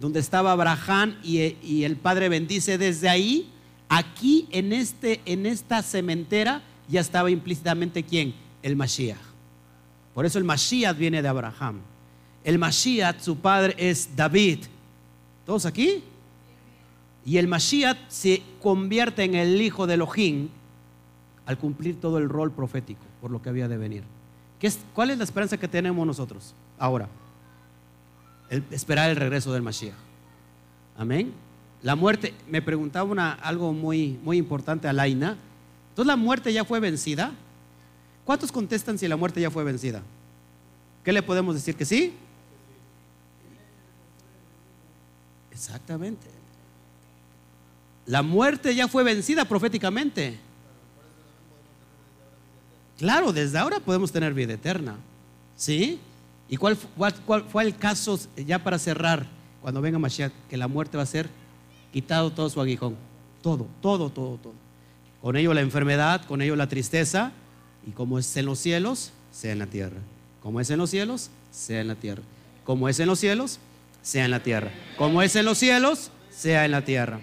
[0.00, 3.50] donde estaba Abraham y, el Padre bendice desde ahí,
[3.90, 8.32] aquí en, este, en esta cementera ya estaba implícitamente quién?
[8.62, 9.18] El Mashiach.
[10.14, 11.80] Por eso el Mashiach viene de Abraham.
[12.44, 14.60] El Mashiach, su padre es David.
[15.44, 16.02] ¿Todos aquí?
[17.24, 20.48] Y el Mashiach se convierte en el hijo de Elohim
[21.44, 24.04] al cumplir todo el rol profético por lo que había de venir.
[24.94, 27.08] ¿Cuál es la esperanza que tenemos nosotros ahora?
[28.72, 29.94] esperar el regreso del Mashiach.
[30.98, 31.32] Amén.
[31.82, 35.36] La muerte, me preguntaba algo muy, muy importante a Laina.
[35.90, 37.32] Entonces, ¿la muerte ya fue vencida?
[38.24, 40.02] ¿Cuántos contestan si la muerte ya fue vencida?
[41.04, 41.76] ¿Qué le podemos decir?
[41.76, 42.12] ¿Que sí?
[45.60, 46.26] Exactamente.
[48.06, 50.38] La muerte ya fue vencida proféticamente.
[52.96, 54.96] Claro, desde ahora podemos tener vida eterna.
[55.56, 56.00] ¿Sí?
[56.48, 59.26] ¿Y cuál, fue el caso, ya para cerrar,
[59.60, 61.28] cuando venga Mashiach, que la muerte va a ser
[61.92, 62.96] quitado todo su aguijón?
[63.42, 64.54] Todo, todo, todo, todo.
[65.20, 67.32] con ello la enfermedad, con ello la tristeza,
[67.86, 69.98] y como es en los cielos, sea en la tierra.
[70.42, 72.22] Como es en los cielos, sea en la tierra.
[72.64, 73.60] Como es en los cielos,
[74.02, 74.70] sea en la tierra.
[74.96, 77.20] Como es en los cielos, sea en la tierra.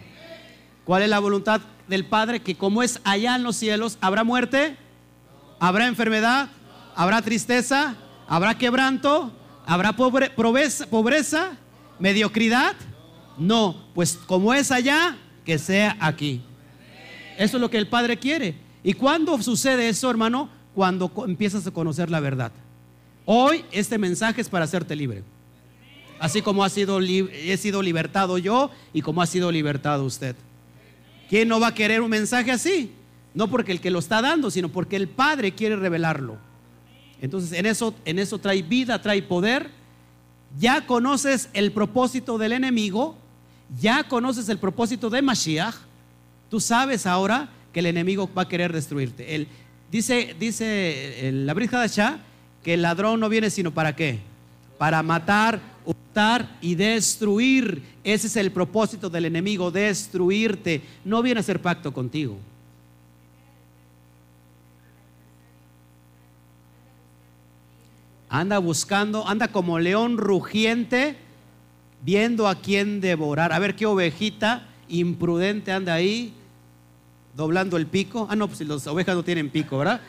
[0.86, 2.42] ¿Cuál es la voluntad del Padre?
[2.42, 4.78] Que como es allá en los cielos, ¿habrá muerte?
[5.60, 6.50] ¿Habrá enfermedad?
[6.96, 7.96] ¿Habrá tristeza?
[8.28, 9.32] ¿Habrá quebranto?
[9.66, 11.52] ¿Habrá pobreza, pobreza?
[12.00, 12.76] ¿Mediocridad?
[13.38, 16.42] No, pues como es allá, que sea aquí.
[17.38, 18.56] Eso es lo que el Padre quiere.
[18.84, 20.50] ¿Y cuándo sucede eso, hermano?
[20.74, 22.52] Cuando empiezas a conocer la verdad.
[23.26, 25.24] Hoy este mensaje es para hacerte libre.
[26.20, 30.36] Así como ha sido, he sido libertado yo y como ha sido libertado usted.
[31.30, 32.92] ¿Quién no va a querer un mensaje así?
[33.34, 36.38] No porque el que lo está dando, sino porque el Padre quiere revelarlo.
[37.22, 39.70] Entonces, en eso, en eso trae vida, trae poder.
[40.58, 43.16] Ya conoces el propósito del enemigo,
[43.80, 45.76] ya conoces el propósito de Mashiach.
[46.50, 49.48] Tú sabes ahora que el enemigo va a querer destruirte.
[49.92, 52.20] dice dice el, la Shah
[52.64, 54.20] que el ladrón no viene sino para qué?
[54.78, 57.82] Para matar, hurtar y destruir.
[58.04, 60.82] Ese es el propósito del enemigo, destruirte.
[61.06, 62.38] No viene a hacer pacto contigo.
[68.30, 71.16] Anda buscando, anda como león rugiente,
[72.04, 73.54] viendo a quién devorar.
[73.54, 76.34] A ver qué ovejita imprudente anda ahí,
[77.36, 78.28] doblando el pico.
[78.30, 80.02] Ah, no, pues las ovejas no tienen pico, ¿verdad?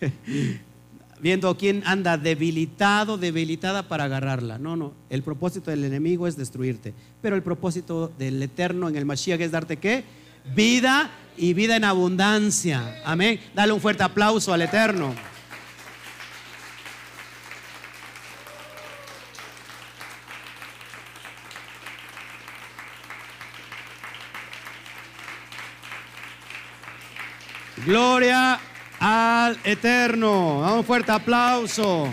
[1.24, 4.58] viendo quién anda debilitado, debilitada para agarrarla.
[4.58, 6.92] No, no, el propósito del enemigo es destruirte.
[7.22, 10.04] Pero el propósito del eterno en el Mashiach es darte qué?
[10.54, 13.00] Vida y vida en abundancia.
[13.06, 13.40] Amén.
[13.54, 15.14] Dale un fuerte aplauso al eterno.
[27.86, 28.60] Gloria
[29.06, 30.78] al Eterno.
[30.78, 32.08] un fuerte aplauso.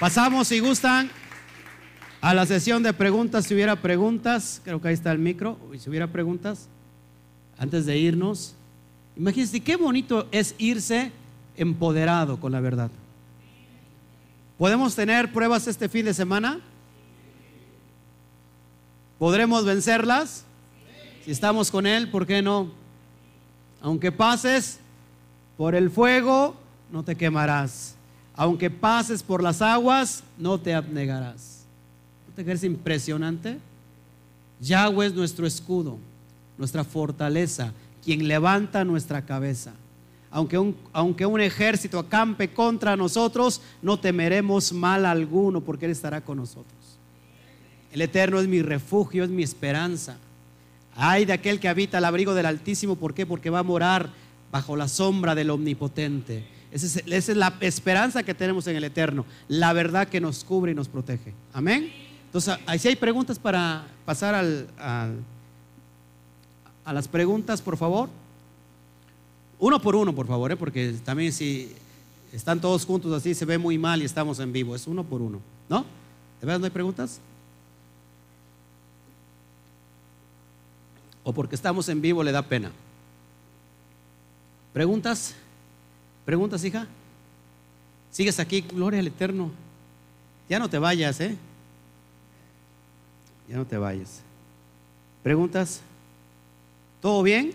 [0.00, 1.08] Pasamos, si gustan,
[2.20, 3.46] a la sesión de preguntas.
[3.46, 5.56] Si hubiera preguntas, creo que ahí está el micro.
[5.78, 6.66] Si hubiera preguntas,
[7.56, 8.56] antes de irnos,
[9.16, 11.12] imagínense qué bonito es irse
[11.56, 12.90] empoderado con la verdad.
[14.58, 16.60] ¿Podemos tener pruebas este fin de semana?
[19.24, 20.44] ¿Podremos vencerlas?
[21.24, 22.68] Si estamos con Él, ¿por qué no?
[23.80, 24.80] Aunque pases
[25.56, 26.54] por el fuego,
[26.92, 27.94] no te quemarás.
[28.34, 31.64] Aunque pases por las aguas, no te abnegarás.
[32.28, 33.58] ¿No te crees impresionante?
[34.60, 35.96] Yahweh es nuestro escudo,
[36.58, 37.72] nuestra fortaleza,
[38.04, 39.72] quien levanta nuestra cabeza.
[40.30, 46.20] Aunque un, aunque un ejército acampe contra nosotros, no temeremos mal alguno, porque Él estará
[46.20, 46.73] con nosotros.
[47.94, 50.16] El Eterno es mi refugio, es mi esperanza.
[50.96, 53.24] Ay de aquel que habita al abrigo del Altísimo, ¿por qué?
[53.24, 54.10] Porque va a morar
[54.50, 56.44] bajo la sombra del Omnipotente.
[56.72, 60.74] Esa es, la esperanza que tenemos en el Eterno, la verdad que nos cubre y
[60.74, 61.34] nos protege.
[61.52, 61.92] Amén.
[62.26, 65.12] Entonces, si hay preguntas para pasar al, a
[66.92, 68.08] las preguntas, por favor.
[69.60, 70.56] Uno por uno, por favor, ¿eh?
[70.56, 71.70] porque también si
[72.32, 74.74] están todos juntos así se ve muy mal y estamos en vivo.
[74.74, 75.38] Es uno por uno,
[75.68, 75.82] ¿no?
[76.40, 77.20] ¿De verdad no hay preguntas?
[81.24, 82.70] O porque estamos en vivo le da pena.
[84.72, 85.34] ¿Preguntas?
[86.24, 86.86] ¿Preguntas, hija?
[88.10, 88.60] ¿Sigues aquí?
[88.60, 89.50] Gloria al Eterno.
[90.48, 91.36] Ya no te vayas, ¿eh?
[93.48, 94.20] Ya no te vayas.
[95.22, 95.80] ¿Preguntas?
[97.00, 97.52] ¿Todo bien?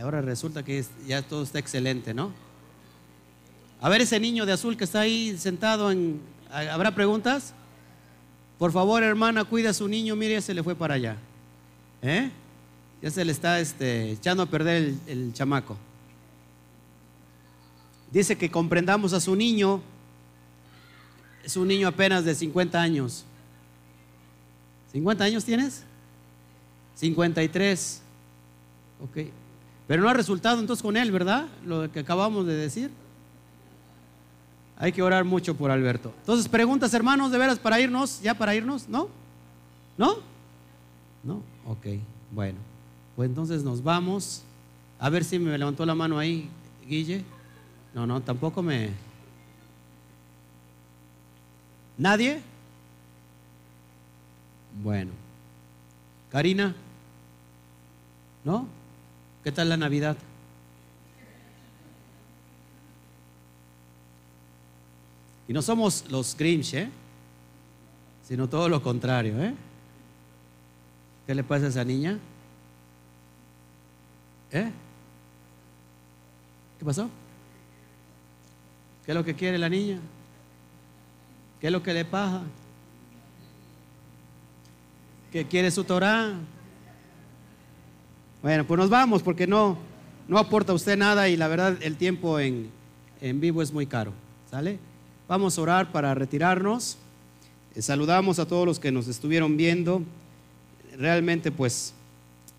[0.00, 2.32] Ahora resulta que ya todo está excelente, ¿no?
[3.80, 6.20] A ver ese niño de azul que está ahí sentado en...
[6.50, 7.54] ¿Habrá preguntas?
[8.58, 11.16] Por favor, hermana, cuida a su niño, mire, se le fue para allá.
[12.04, 12.30] ¿Eh?
[13.00, 15.76] Ya se le está este, echando a perder el, chamaco.
[18.12, 19.80] Dice que comprendamos a su niño.
[21.42, 23.24] Es un niño apenas de 50 años.
[24.92, 25.82] ¿50 años tienes?
[26.96, 28.02] 53.
[29.02, 29.28] Ok.
[29.88, 31.46] Pero no ha resultado entonces con él, ¿verdad?
[31.64, 32.90] Lo que acabamos de decir.
[34.76, 36.12] Hay que orar mucho por Alberto.
[36.20, 39.08] Entonces, preguntas, hermanos, de veras, para irnos, ya para irnos, ¿no?
[39.96, 40.16] ¿No?
[41.22, 41.53] ¿No?
[41.66, 41.86] Ok,
[42.30, 42.58] bueno.
[43.16, 44.42] Pues entonces nos vamos.
[44.98, 46.48] A ver si me levantó la mano ahí,
[46.86, 47.24] Guille.
[47.94, 48.90] No, no, tampoco me...
[51.96, 52.40] ¿Nadie?
[54.82, 55.12] Bueno.
[56.30, 56.74] Karina.
[58.44, 58.66] ¿No?
[59.42, 60.16] ¿Qué tal la Navidad?
[65.46, 66.90] Y no somos los Grinch, ¿eh?
[68.26, 69.40] sino todo lo contrario.
[69.42, 69.54] ¿eh?
[71.26, 72.18] ¿Qué le pasa a esa niña?
[74.52, 74.70] ¿Eh?
[76.78, 77.08] ¿Qué pasó?
[79.04, 79.98] ¿Qué es lo que quiere la niña?
[81.60, 82.42] ¿Qué es lo que le pasa?
[85.32, 86.34] ¿Qué quiere su Torah?
[88.42, 89.78] Bueno, pues nos vamos porque no,
[90.28, 92.70] no aporta usted nada y la verdad el tiempo en,
[93.20, 94.12] en vivo es muy caro.
[94.50, 94.78] ¿Sale?
[95.26, 96.98] Vamos a orar para retirarnos.
[97.74, 100.02] Eh, saludamos a todos los que nos estuvieron viendo.
[100.98, 101.92] Realmente pues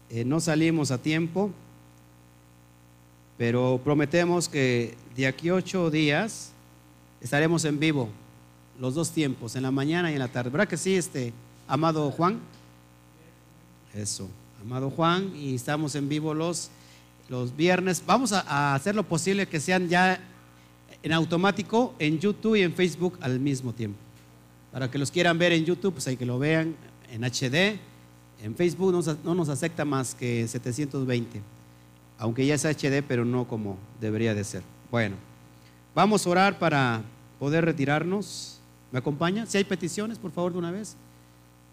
[0.10, 1.52] eh, no salimos a tiempo,
[3.38, 6.52] pero prometemos que de aquí ocho días
[7.22, 8.10] estaremos en vivo
[8.80, 10.50] los dos tiempos, en la mañana y en la tarde.
[10.50, 11.34] ¿Verdad que sí, este
[11.68, 12.40] amado Juan?
[13.94, 14.30] Eso,
[14.62, 16.70] amado Juan, y estamos en vivo los,
[17.30, 18.04] los viernes.
[18.06, 20.20] Vamos a, a hacer lo posible que sean ya
[21.02, 23.98] en automático en YouTube y en Facebook al mismo tiempo.
[24.72, 26.76] Para que los quieran ver en YouTube, pues hay que lo vean
[27.12, 27.80] en HD.
[28.46, 28.92] En Facebook
[29.24, 31.42] no, nos acepta más que 720,
[32.20, 34.62] aunque ya es HD, pero no como debería de ser.
[34.92, 35.16] Bueno,
[35.96, 37.02] vamos a orar para
[37.40, 38.60] poder retirarnos.
[38.92, 39.48] ¿Me acompaña?
[39.48, 40.96] Si hay peticiones, por favor, de una vez.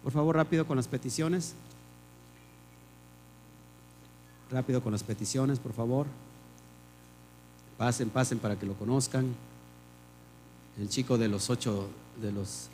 [0.01, 1.53] Por favor, rápido con las peticiones.
[4.49, 6.07] Rápido con las peticiones, por favor.
[7.77, 9.35] Pasen, pasen para que lo conozcan.
[10.79, 11.87] El chico de los ocho,
[12.19, 12.69] de los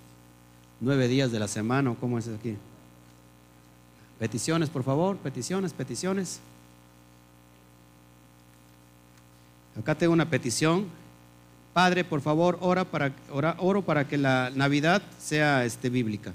[0.79, 2.55] nueve días de la semana, ¿cómo es aquí?
[4.19, 6.39] Peticiones, por favor, peticiones, peticiones.
[9.79, 10.87] Acá tengo una petición.
[11.73, 16.33] Padre, por favor, ora para, ora, oro para que la Navidad sea este, bíblica.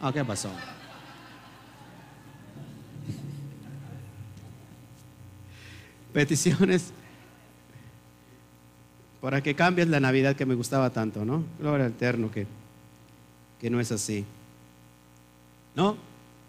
[0.00, 0.50] Ah, ¿qué pasó?
[6.14, 6.92] Peticiones
[9.20, 11.44] para que cambies la Navidad que me gustaba tanto, ¿no?
[11.58, 12.46] Gloria al Eterno que,
[13.60, 14.24] que no es así.
[15.74, 15.96] ¿No?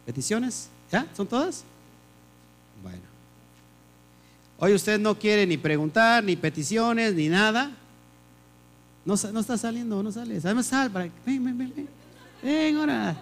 [0.06, 0.70] ¿Peticiones?
[0.92, 1.08] ¿Ya?
[1.16, 1.64] ¿Son todas?
[2.82, 3.02] Bueno.
[4.58, 7.72] Hoy usted no quiere ni preguntar, ni peticiones, ni nada.
[9.06, 10.38] No, no está saliendo, no sale.
[10.38, 11.06] Además, sal para.
[11.26, 11.88] Ven, ven, ven, ven.
[12.42, 13.16] Ven, ahora.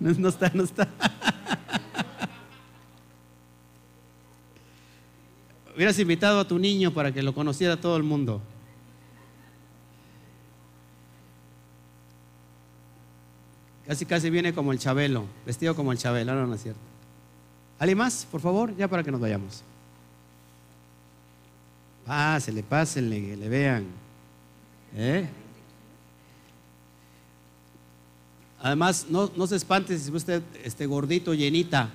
[0.00, 0.88] No, no está, no está.
[5.74, 8.42] Hubieras invitado a tu niño para que lo conociera todo el mundo.
[13.90, 16.78] Casi casi viene como el Chabelo, vestido como el Chabelo, no, no es cierto.
[17.76, 18.72] ¿Alguien más, por favor?
[18.76, 19.64] Ya para que nos vayamos.
[22.06, 23.86] Pásenle, pásenle, que le vean.
[24.94, 25.28] ¿Eh?
[28.60, 31.90] Además, no, no, se espante si usted este gordito, llenita.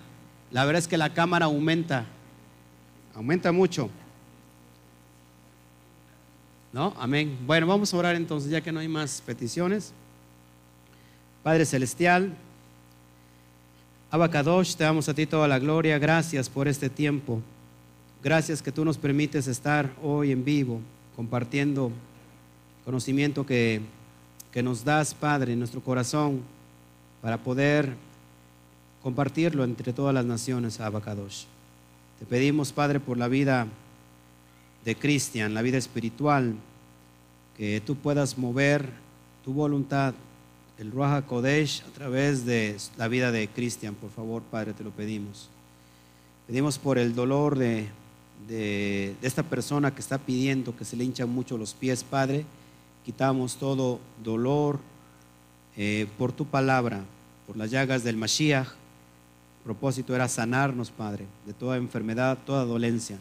[0.52, 2.06] La verdad es que la cámara aumenta.
[3.16, 3.90] Aumenta mucho.
[6.74, 6.94] ¿No?
[7.00, 7.38] Amén.
[7.46, 9.94] Bueno, vamos a orar entonces, ya que no hay más peticiones.
[11.46, 12.34] Padre Celestial,
[14.10, 16.00] Abacadosh, te damos a ti toda la gloria.
[16.00, 17.40] Gracias por este tiempo.
[18.24, 20.82] Gracias que tú nos permites estar hoy en vivo,
[21.16, 21.92] compartiendo
[22.84, 23.80] conocimiento que,
[24.52, 26.42] que nos das, Padre, en nuestro corazón,
[27.22, 27.94] para poder
[29.04, 31.44] compartirlo entre todas las naciones, Abacadosh.
[32.18, 33.68] Te pedimos, Padre, por la vida
[34.84, 36.56] de Cristian, la vida espiritual,
[37.56, 38.90] que tú puedas mover
[39.44, 40.16] tu voluntad
[40.78, 44.92] el Ruach Kodesh a través de la vida de Cristian, por favor, Padre, te lo
[44.92, 45.50] pedimos.
[46.48, 47.88] Pedimos por el dolor de,
[48.48, 52.46] de, esta persona que está pidiendo que se le hinchan mucho los pies, Padre.
[53.06, 54.80] Quitamos todo dolor
[55.78, 57.04] eh, por tu palabra,
[57.48, 58.68] por las llagas del Mashiach.
[58.68, 63.18] El propósito era sanarnos, Padre, de toda enfermedad, toda dolencia.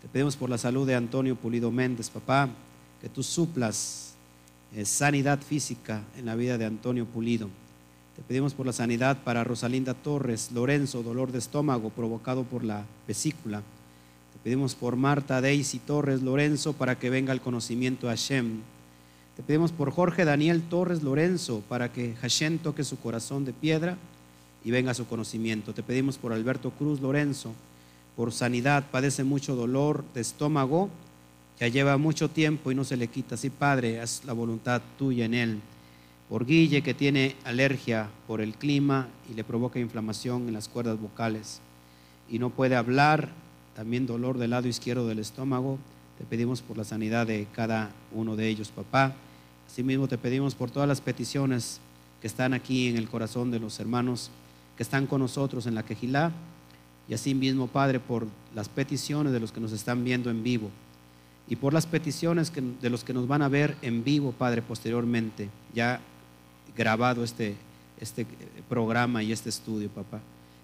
[0.00, 2.48] Te pedimos por la salud de Antonio Pulido Méndez, papá,
[3.00, 4.15] que tú suplas
[4.84, 7.48] sanidad física en la vida de Antonio Pulido.
[8.16, 12.84] Te pedimos por la sanidad para Rosalinda Torres, Lorenzo, dolor de estómago provocado por la
[13.06, 13.58] vesícula.
[14.32, 18.60] Te pedimos por Marta Daisy Torres, Lorenzo, para que venga el conocimiento a Hashem.
[19.36, 23.98] Te pedimos por Jorge Daniel Torres, Lorenzo, para que Hashem toque su corazón de piedra
[24.64, 25.74] y venga su conocimiento.
[25.74, 27.52] Te pedimos por Alberto Cruz, Lorenzo,
[28.16, 30.88] por sanidad, padece mucho dolor de estómago
[31.58, 33.36] ya lleva mucho tiempo y no se le quita.
[33.36, 35.60] Sí, Padre, haz la voluntad tuya en él.
[36.28, 41.00] Por Guille, que tiene alergia por el clima y le provoca inflamación en las cuerdas
[41.00, 41.60] vocales
[42.28, 43.28] y no puede hablar,
[43.74, 45.78] también dolor del lado izquierdo del estómago.
[46.18, 49.14] Te pedimos por la sanidad de cada uno de ellos, papá.
[49.70, 51.80] Asimismo, te pedimos por todas las peticiones
[52.20, 54.30] que están aquí en el corazón de los hermanos
[54.76, 56.32] que están con nosotros en la quejilá.
[57.08, 60.70] Y asimismo, Padre, por las peticiones de los que nos están viendo en vivo
[61.48, 65.48] y por las peticiones de los que nos van a ver en vivo, Padre, posteriormente,
[65.74, 66.00] ya
[66.76, 67.56] grabado este
[68.00, 68.26] este
[68.68, 70.20] programa y este estudio, papá.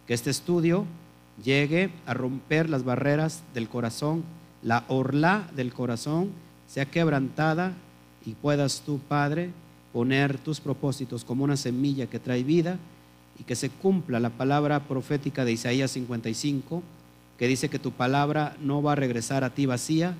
[0.07, 0.85] Que este estudio
[1.43, 4.25] llegue a romper las barreras del corazón,
[4.63, 6.31] la orla del corazón
[6.69, 7.73] sea quebrantada
[8.25, 9.51] y puedas tú, Padre,
[9.93, 12.79] poner tus propósitos como una semilla que trae vida
[13.39, 16.83] y que se cumpla la palabra profética de Isaías 55,
[17.39, 20.15] que dice que tu palabra no va a regresar a ti vacía,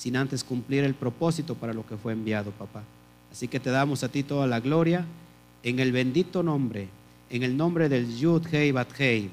[0.00, 2.82] sin antes cumplir el propósito para lo que fue enviado, papá.
[3.30, 5.04] Así que te damos a ti toda la gloria
[5.62, 6.88] en el bendito nombre,
[7.28, 9.28] en el nombre del Yud Hei Bat Hei,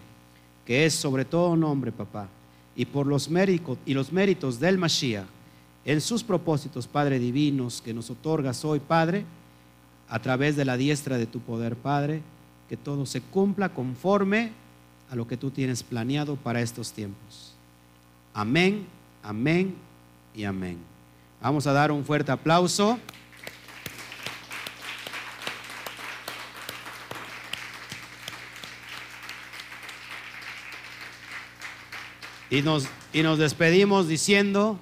[0.66, 2.28] que es sobre todo nombre, papá,
[2.76, 5.24] y por los méritos y los méritos del Mashiach,
[5.86, 9.24] en sus propósitos, Padre divinos, que nos otorgas hoy, Padre,
[10.10, 12.22] a través de la diestra de tu poder, Padre,
[12.68, 14.52] que todo se cumpla conforme
[15.10, 17.54] a lo que tú tienes planeado para estos tiempos.
[18.34, 18.86] Amén,
[19.24, 19.87] amén
[20.38, 20.78] y amén.
[21.42, 23.00] Vamos a dar un fuerte aplauso.
[32.52, 34.78] Y nos, y nos despedimos diciendo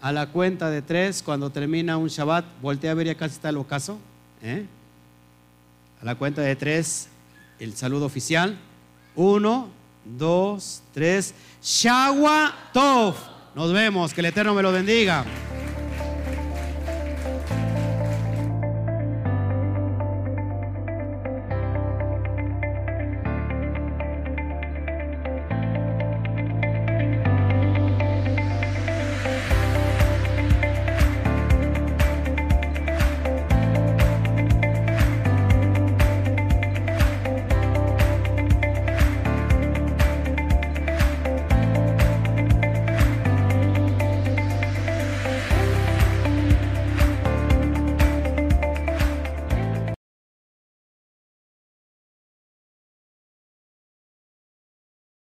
[0.00, 3.50] a la cuenta de tres, cuando termina un Shabbat, voltea a ver y acá está
[3.50, 3.98] el ocaso.
[4.42, 4.64] ¿eh?
[6.00, 7.08] A la cuenta de tres,
[7.60, 8.58] el saludo oficial.
[9.14, 9.68] Uno,
[10.06, 11.34] dos, tres.
[11.62, 13.37] Shawa Tov.
[13.58, 14.14] Nos vemos.
[14.14, 15.24] Que el Eterno me lo bendiga.